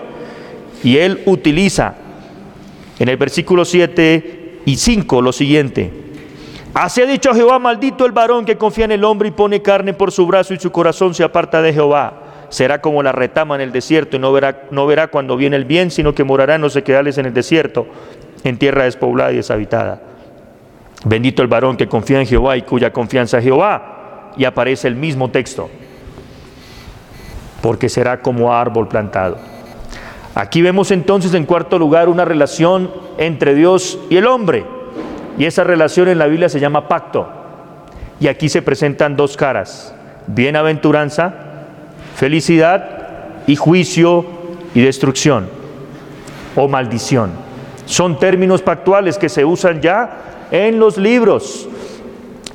[0.82, 1.94] Y él utiliza
[2.98, 5.90] en el versículo 7 y 5 lo siguiente.
[6.74, 9.94] Así ha dicho Jehová, maldito el varón que confía en el hombre y pone carne
[9.94, 12.22] por su brazo y su corazón se aparta de Jehová.
[12.50, 15.64] Será como la retama en el desierto y no verá, no verá cuando viene el
[15.64, 17.86] bien, sino que morará en los sequedales en el desierto,
[18.44, 20.02] en tierra despoblada y deshabitada.
[21.04, 24.32] Bendito el varón que confía en Jehová y cuya confianza es Jehová.
[24.36, 25.70] Y aparece el mismo texto.
[27.62, 29.38] Porque será como árbol plantado.
[30.36, 34.66] Aquí vemos entonces en cuarto lugar una relación entre Dios y el hombre.
[35.38, 37.26] Y esa relación en la Biblia se llama pacto.
[38.20, 39.94] Y aquí se presentan dos caras.
[40.26, 41.32] Bienaventuranza,
[42.16, 42.86] felicidad
[43.46, 44.26] y juicio
[44.74, 45.48] y destrucción
[46.54, 47.30] o maldición.
[47.86, 51.66] Son términos pactuales que se usan ya en los libros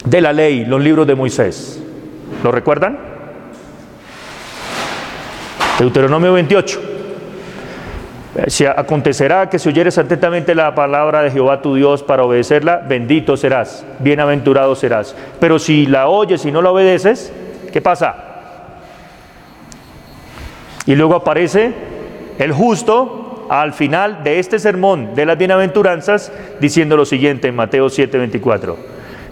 [0.06, 1.82] de la ley, los libros de Moisés.
[2.44, 3.00] ¿Lo recuerdan?
[5.80, 6.91] Deuteronomio 28.
[8.48, 13.36] Si acontecerá que si oyeres atentamente la palabra de Jehová tu Dios para obedecerla, bendito
[13.36, 15.16] serás, bienaventurado serás.
[15.40, 17.34] Pero si la oyes y no la obedeces,
[17.74, 18.16] ¿qué pasa?
[20.86, 21.74] Y luego aparece
[22.40, 27.88] el justo al final de este sermón de las bienaventuranzas diciendo lo siguiente en Mateo
[27.88, 28.78] 7:24.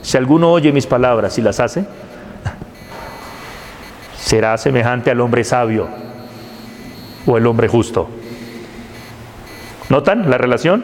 [0.01, 1.85] Si alguno oye mis palabras y las hace,
[4.17, 5.87] será semejante al hombre sabio
[7.25, 8.09] o el hombre justo.
[9.89, 10.83] ¿Notan la relación?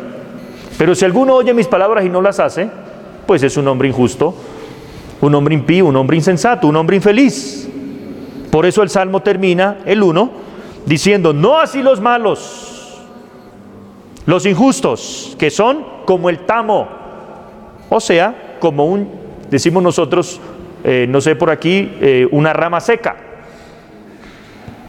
[0.78, 2.70] Pero si alguno oye mis palabras y no las hace,
[3.26, 4.36] pues es un hombre injusto,
[5.22, 7.70] un hombre impío, un hombre insensato, un hombre infeliz.
[8.52, 10.32] Por eso el Salmo termina, el 1,
[10.86, 13.02] diciendo, no así los malos,
[14.26, 16.88] los injustos, que son como el tamo,
[17.90, 19.10] o sea, como un,
[19.50, 20.40] decimos nosotros,
[20.84, 23.18] eh, no sé por aquí, eh, una rama seca.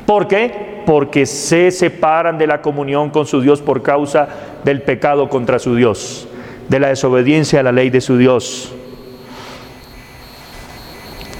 [0.07, 0.82] ¿Por qué?
[0.86, 4.28] Porque se separan de la comunión con su Dios por causa
[4.64, 6.28] del pecado contra su Dios,
[6.68, 8.72] de la desobediencia a la ley de su Dios.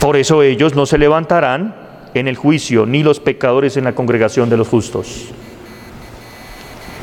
[0.00, 1.74] Por eso ellos no se levantarán
[2.14, 5.30] en el juicio, ni los pecadores en la congregación de los justos.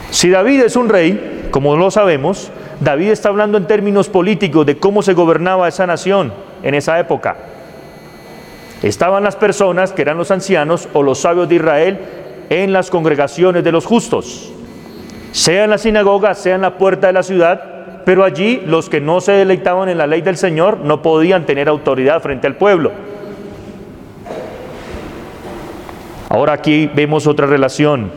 [0.09, 2.51] Si David es un rey, como lo sabemos,
[2.81, 7.37] David está hablando en términos políticos de cómo se gobernaba esa nación en esa época.
[8.83, 11.99] Estaban las personas que eran los ancianos o los sabios de Israel
[12.49, 14.51] en las congregaciones de los justos,
[15.31, 18.99] sea en la sinagoga, sea en la puerta de la ciudad, pero allí los que
[18.99, 22.91] no se deleitaban en la ley del Señor no podían tener autoridad frente al pueblo.
[26.27, 28.11] Ahora aquí vemos otra relación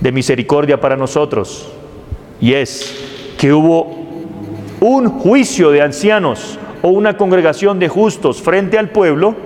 [0.00, 1.70] de misericordia para nosotros,
[2.40, 4.06] y es que hubo
[4.80, 9.45] un juicio de ancianos o una congregación de justos frente al pueblo,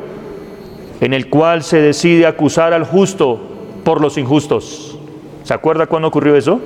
[1.00, 3.40] en el cual se decide acusar al justo
[3.84, 4.98] por los injustos.
[5.44, 6.60] ¿Se acuerda cuándo ocurrió eso?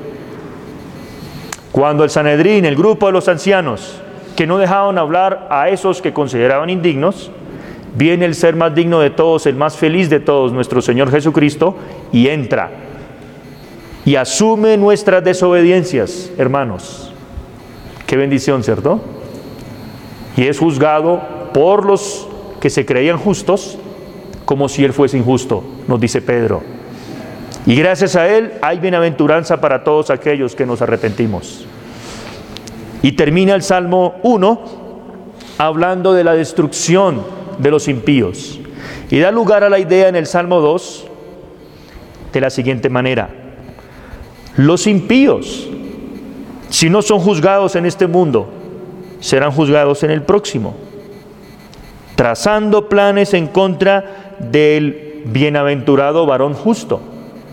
[1.72, 4.01] Cuando el Sanedrín, el grupo de los ancianos,
[4.37, 7.30] que no dejaban hablar a esos que consideraban indignos,
[7.97, 11.76] viene el ser más digno de todos, el más feliz de todos, nuestro Señor Jesucristo,
[12.12, 12.70] y entra
[14.05, 17.12] y asume nuestras desobediencias, hermanos.
[18.07, 19.01] Qué bendición, ¿cierto?
[20.37, 21.22] Y es juzgado
[21.55, 22.28] por los
[22.61, 23.78] que se creían justos
[24.45, 26.62] como si él fuese injusto, nos dice Pedro.
[27.66, 31.66] Y gracias a él hay bienaventuranza para todos aquellos que nos arrepentimos.
[33.03, 34.61] Y termina el Salmo 1
[35.59, 37.22] hablando de la destrucción
[37.59, 38.61] de los impíos.
[39.11, 41.07] Y da lugar a la idea en el Salmo 2
[42.32, 43.30] de la siguiente manera.
[44.57, 45.68] Los impíos,
[46.68, 48.51] si no son juzgados en este mundo,
[49.20, 50.74] serán juzgados en el próximo,
[52.14, 57.01] trazando planes en contra del bienaventurado varón justo,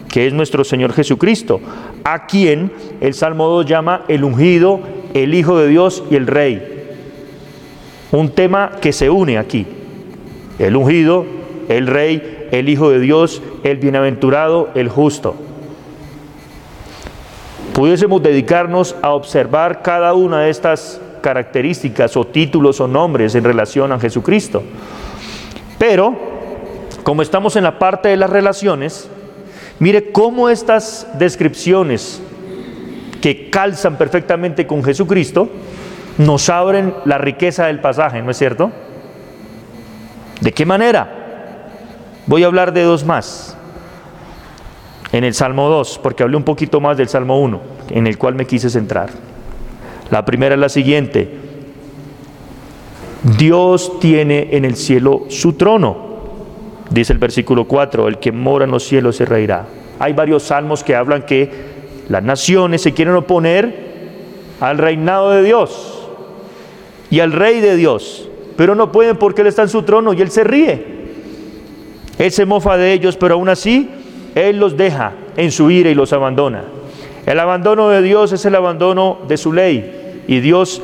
[0.10, 1.62] que es nuestro Señor Jesucristo,
[2.04, 4.80] a quien el Salmo 2 llama el ungido,
[5.14, 6.80] el Hijo de Dios y el Rey.
[8.12, 9.66] Un tema que se une aquí.
[10.60, 11.26] El ungido,
[11.70, 15.36] el Rey, el Hijo de Dios, el bienaventurado, el justo
[17.74, 23.92] pudiésemos dedicarnos a observar cada una de estas características o títulos o nombres en relación
[23.92, 24.64] a Jesucristo.
[25.78, 26.16] Pero,
[27.04, 29.10] como estamos en la parte de las relaciones,
[29.80, 32.22] mire cómo estas descripciones
[33.22, 35.50] que calzan perfectamente con Jesucristo
[36.18, 38.72] nos abren la riqueza del pasaje, ¿no es cierto?
[40.42, 41.70] ¿De qué manera?
[42.26, 43.58] Voy a hablar de dos más
[45.12, 48.36] en el Salmo 2, porque hablé un poquito más del Salmo 1, en el cual
[48.36, 49.10] me quise centrar.
[50.10, 51.38] La primera es la siguiente.
[53.38, 56.11] Dios tiene en el cielo su trono.
[56.92, 59.66] Dice el versículo 4, el que mora en los cielos se reirá.
[59.98, 61.50] Hay varios salmos que hablan que
[62.10, 63.92] las naciones se quieren oponer
[64.60, 66.10] al reinado de Dios
[67.10, 70.22] y al rey de Dios, pero no pueden porque Él está en su trono y
[70.22, 70.86] Él se ríe.
[72.18, 73.90] Él se mofa de ellos, pero aún así
[74.36, 76.66] Él los deja en su ira y los abandona.
[77.26, 80.82] El abandono de Dios es el abandono de su ley y Dios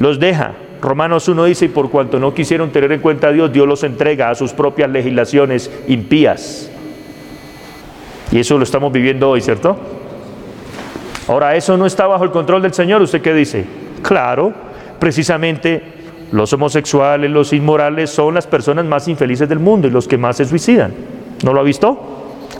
[0.00, 0.54] los deja.
[0.80, 3.82] Romanos 1 dice, y por cuanto no quisieron tener en cuenta a Dios, Dios los
[3.82, 6.70] entrega a sus propias legislaciones impías.
[8.30, 9.76] Y eso lo estamos viviendo hoy, ¿cierto?
[11.26, 13.02] Ahora, ¿eso no está bajo el control del Señor?
[13.02, 13.64] ¿Usted qué dice?
[14.02, 14.52] Claro,
[14.98, 15.82] precisamente
[16.30, 20.36] los homosexuales, los inmorales son las personas más infelices del mundo y los que más
[20.36, 20.92] se suicidan.
[21.44, 21.98] ¿No lo ha visto?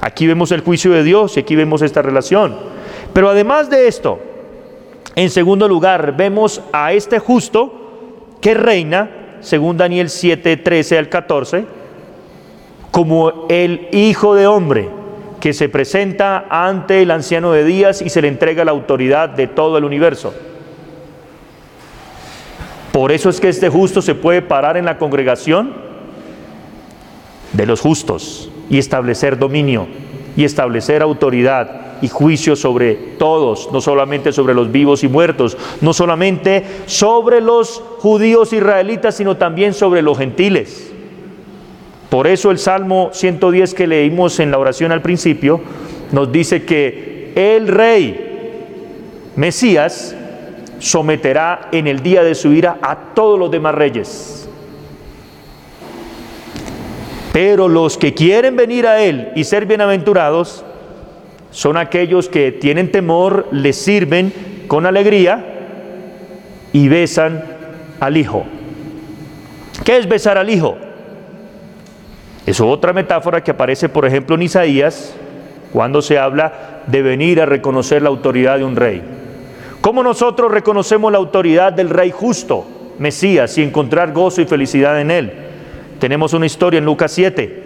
[0.01, 2.57] Aquí vemos el juicio de Dios y aquí vemos esta relación.
[3.13, 4.21] Pero además de esto,
[5.15, 7.88] en segundo lugar, vemos a este justo
[8.41, 9.11] que reina,
[9.41, 11.67] según Daniel 7, 13 al 14,
[12.91, 14.89] como el Hijo de Hombre
[15.41, 19.47] que se presenta ante el anciano de días y se le entrega la autoridad de
[19.47, 20.35] todo el universo.
[22.93, 25.73] Por eso es que este justo se puede parar en la congregación
[27.53, 29.87] de los justos y establecer dominio
[30.37, 35.93] y establecer autoridad y juicio sobre todos, no solamente sobre los vivos y muertos, no
[35.93, 40.93] solamente sobre los judíos israelitas, sino también sobre los gentiles.
[42.11, 45.61] Por eso el Salmo 110 que leímos en la oración al principio
[46.13, 48.25] nos dice que el rey
[49.37, 50.17] Mesías
[50.79, 54.49] someterá en el día de su ira a todos los demás reyes.
[57.33, 60.65] Pero los que quieren venir a Él y ser bienaventurados
[61.51, 64.33] son aquellos que tienen temor, le sirven
[64.69, 65.45] con alegría
[66.73, 67.43] y besan
[68.01, 68.45] al Hijo.
[69.85, 70.77] ¿Qué es besar al Hijo?
[72.47, 75.15] Es otra metáfora que aparece, por ejemplo, en Isaías,
[75.73, 79.03] cuando se habla de venir a reconocer la autoridad de un rey.
[79.81, 82.67] ¿Cómo nosotros reconocemos la autoridad del rey justo,
[82.99, 85.33] Mesías, y encontrar gozo y felicidad en él?
[85.99, 87.65] Tenemos una historia en Lucas 7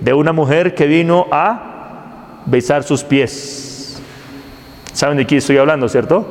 [0.00, 1.75] de una mujer que vino a
[2.46, 4.00] besar sus pies.
[4.92, 6.26] ¿Saben de quién estoy hablando, cierto?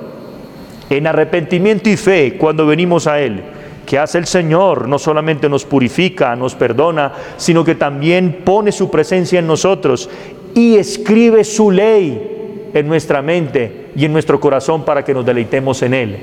[0.89, 3.43] En arrepentimiento y fe, cuando venimos a Él,
[3.86, 8.89] que hace el Señor no solamente nos purifica, nos perdona, sino que también pone su
[8.89, 10.09] presencia en nosotros
[10.55, 15.82] y escribe su ley en nuestra mente y en nuestro corazón para que nos deleitemos
[15.82, 16.18] en Él.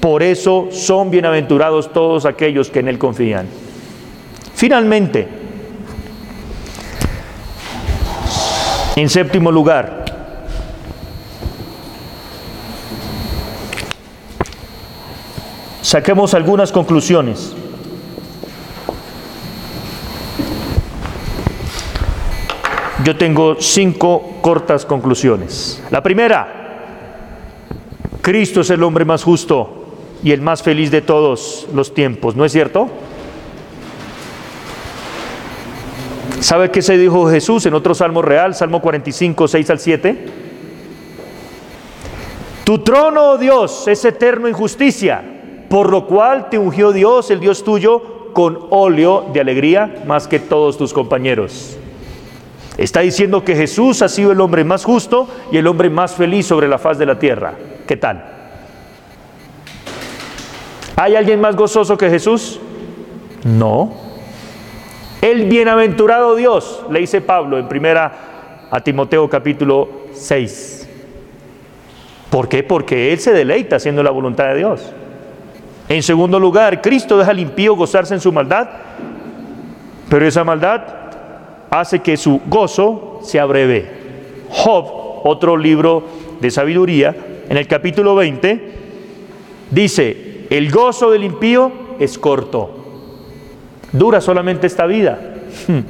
[0.00, 3.46] Por eso son bienaventurados todos aquellos que en Él confían.
[4.54, 5.26] Finalmente,
[8.96, 10.06] en séptimo lugar,
[15.86, 17.54] Saquemos algunas conclusiones.
[23.04, 25.80] Yo tengo cinco cortas conclusiones.
[25.92, 26.48] La primera,
[28.20, 29.84] Cristo es el hombre más justo
[30.24, 32.90] y el más feliz de todos los tiempos, ¿no es cierto?
[36.46, 40.26] ¿Sabe qué se dijo Jesús en otro salmo real, Salmo 45, 6 al 7?
[42.62, 45.24] Tu trono, oh Dios, es eterno en justicia
[45.68, 50.38] por lo cual te ungió Dios, el Dios tuyo, con óleo de alegría más que
[50.38, 51.76] todos tus compañeros.
[52.76, 56.46] Está diciendo que Jesús ha sido el hombre más justo y el hombre más feliz
[56.46, 57.54] sobre la faz de la tierra.
[57.88, 58.24] ¿Qué tal?
[60.94, 62.60] ¿Hay alguien más gozoso que Jesús?
[63.42, 64.05] No.
[65.20, 70.88] El bienaventurado Dios, le dice Pablo en primera a Timoteo capítulo 6.
[72.30, 72.62] ¿Por qué?
[72.62, 74.92] Porque Él se deleita haciendo la voluntad de Dios.
[75.88, 78.68] En segundo lugar, Cristo deja al impío gozarse en su maldad,
[80.10, 80.82] pero esa maldad
[81.70, 83.88] hace que su gozo sea breve.
[84.50, 84.86] Job,
[85.24, 86.04] otro libro
[86.40, 87.14] de sabiduría,
[87.48, 88.72] en el capítulo 20,
[89.70, 92.85] dice, el gozo del impío es corto,
[93.98, 95.18] dura solamente esta vida.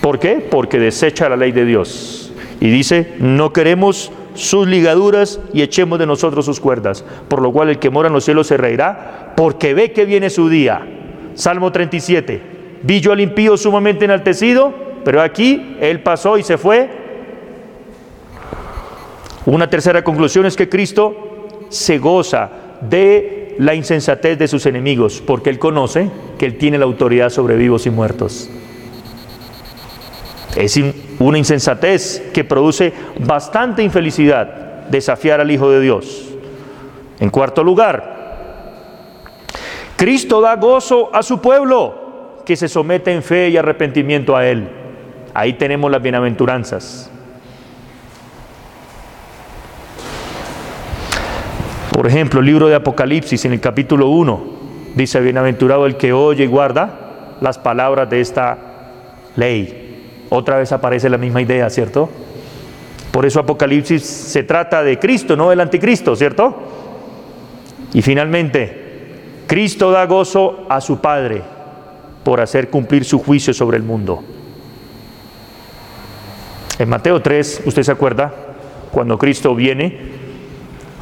[0.00, 0.46] ¿Por qué?
[0.50, 2.32] Porque desecha la ley de Dios.
[2.60, 7.04] Y dice, no queremos sus ligaduras y echemos de nosotros sus cuerdas.
[7.28, 10.30] Por lo cual el que mora en los cielos se reirá, porque ve que viene
[10.30, 10.86] su día.
[11.34, 12.42] Salmo 37.
[12.82, 14.72] Vi yo al impío sumamente enaltecido,
[15.04, 16.88] pero aquí él pasó y se fue.
[19.46, 22.50] Una tercera conclusión es que Cristo se goza
[22.80, 27.56] de la insensatez de sus enemigos, porque él conoce que él tiene la autoridad sobre
[27.56, 28.50] vivos y muertos.
[30.56, 30.80] Es
[31.18, 36.34] una insensatez que produce bastante infelicidad desafiar al Hijo de Dios.
[37.20, 38.16] En cuarto lugar,
[39.96, 44.68] Cristo da gozo a su pueblo que se somete en fe y arrepentimiento a Él.
[45.34, 47.10] Ahí tenemos las bienaventuranzas.
[51.96, 54.44] Por ejemplo, el libro de Apocalipsis en el capítulo 1
[54.96, 58.58] dice, bienaventurado el que oye y guarda las palabras de esta
[59.34, 60.26] ley.
[60.28, 62.10] Otra vez aparece la misma idea, ¿cierto?
[63.10, 66.54] Por eso Apocalipsis se trata de Cristo, no del anticristo, ¿cierto?
[67.94, 71.40] Y finalmente, Cristo da gozo a su Padre
[72.22, 74.22] por hacer cumplir su juicio sobre el mundo.
[76.78, 78.34] En Mateo 3, ¿usted se acuerda?
[78.92, 80.15] Cuando Cristo viene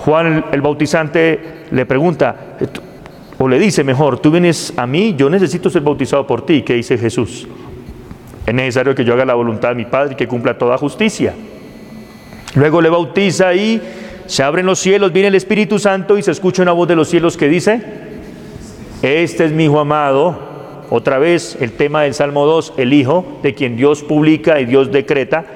[0.04, 2.58] Juan el Bautizante le pregunta,
[3.38, 6.60] o le dice mejor, tú vienes a mí, yo necesito ser bautizado por ti.
[6.60, 7.48] ¿Qué dice Jesús?
[8.44, 11.34] Es necesario que yo haga la voluntad de mi Padre y que cumpla toda justicia.
[12.54, 13.80] Luego le bautiza y
[14.26, 17.08] se abren los cielos, viene el Espíritu Santo y se escucha una voz de los
[17.08, 17.80] cielos que dice,
[19.00, 20.84] este es mi Hijo amado.
[20.90, 24.92] Otra vez el tema del Salmo 2, el Hijo de quien Dios publica y Dios
[24.92, 25.46] decreta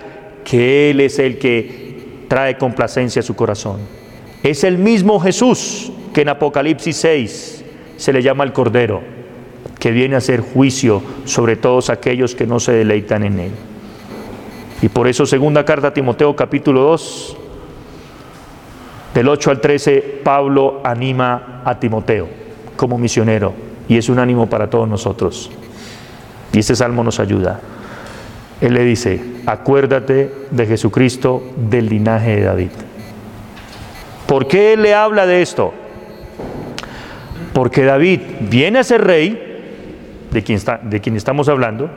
[0.43, 3.98] que Él es el que trae complacencia a su corazón.
[4.43, 7.65] Es el mismo Jesús que en Apocalipsis 6
[7.97, 9.03] se le llama el Cordero,
[9.79, 13.53] que viene a hacer juicio sobre todos aquellos que no se deleitan en él.
[14.81, 17.37] Y por eso segunda carta a Timoteo capítulo 2,
[19.15, 22.29] del 8 al 13, Pablo anima a Timoteo
[22.77, 23.53] como misionero
[23.89, 25.51] y es un ánimo para todos nosotros.
[26.53, 27.61] Y este salmo nos ayuda.
[28.61, 32.71] Él le dice, acuérdate de Jesucristo del linaje de David
[34.29, 35.73] ¿Por qué le habla de esto?
[37.55, 41.89] Porque David viene a ser rey, de quien, está, de quien estamos hablando,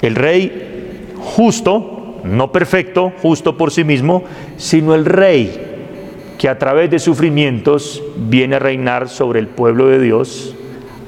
[0.00, 4.24] el rey justo, no perfecto, justo por sí mismo,
[4.56, 5.74] sino el rey
[6.38, 10.56] que a través de sufrimientos viene a reinar sobre el pueblo de Dios,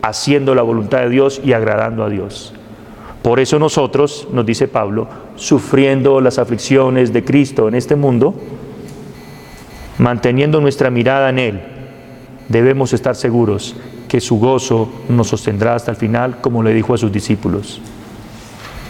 [0.02, 2.52] haciendo la voluntad de Dios y agradando a Dios.
[3.22, 8.34] Por eso nosotros, nos dice Pablo, sufriendo las aflicciones de Cristo en este mundo,
[9.98, 11.60] manteniendo nuestra mirada en Él,
[12.48, 13.76] debemos estar seguros
[14.08, 17.80] que su gozo nos sostendrá hasta el final, como le dijo a sus discípulos.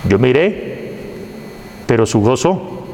[0.08, 0.92] Yo me iré,
[1.86, 2.84] pero su gozo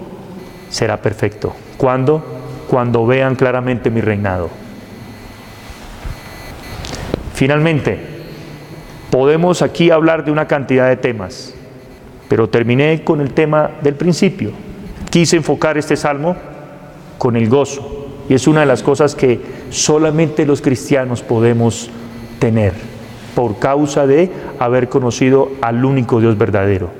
[0.71, 1.55] será perfecto.
[1.77, 2.25] ¿Cuándo?
[2.69, 4.49] Cuando vean claramente mi reinado.
[7.35, 7.99] Finalmente,
[9.11, 11.55] podemos aquí hablar de una cantidad de temas,
[12.29, 14.53] pero terminé con el tema del principio.
[15.11, 16.37] Quise enfocar este salmo
[17.19, 21.91] con el gozo, y es una de las cosas que solamente los cristianos podemos
[22.39, 22.73] tener
[23.35, 26.91] por causa de haber conocido al único Dios verdadero.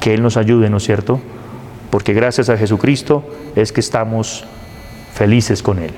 [0.00, 1.20] Que Él nos ayude, ¿no es cierto?
[1.90, 3.24] Porque gracias a Jesucristo
[3.54, 4.44] es que estamos
[5.12, 5.92] felices con Él.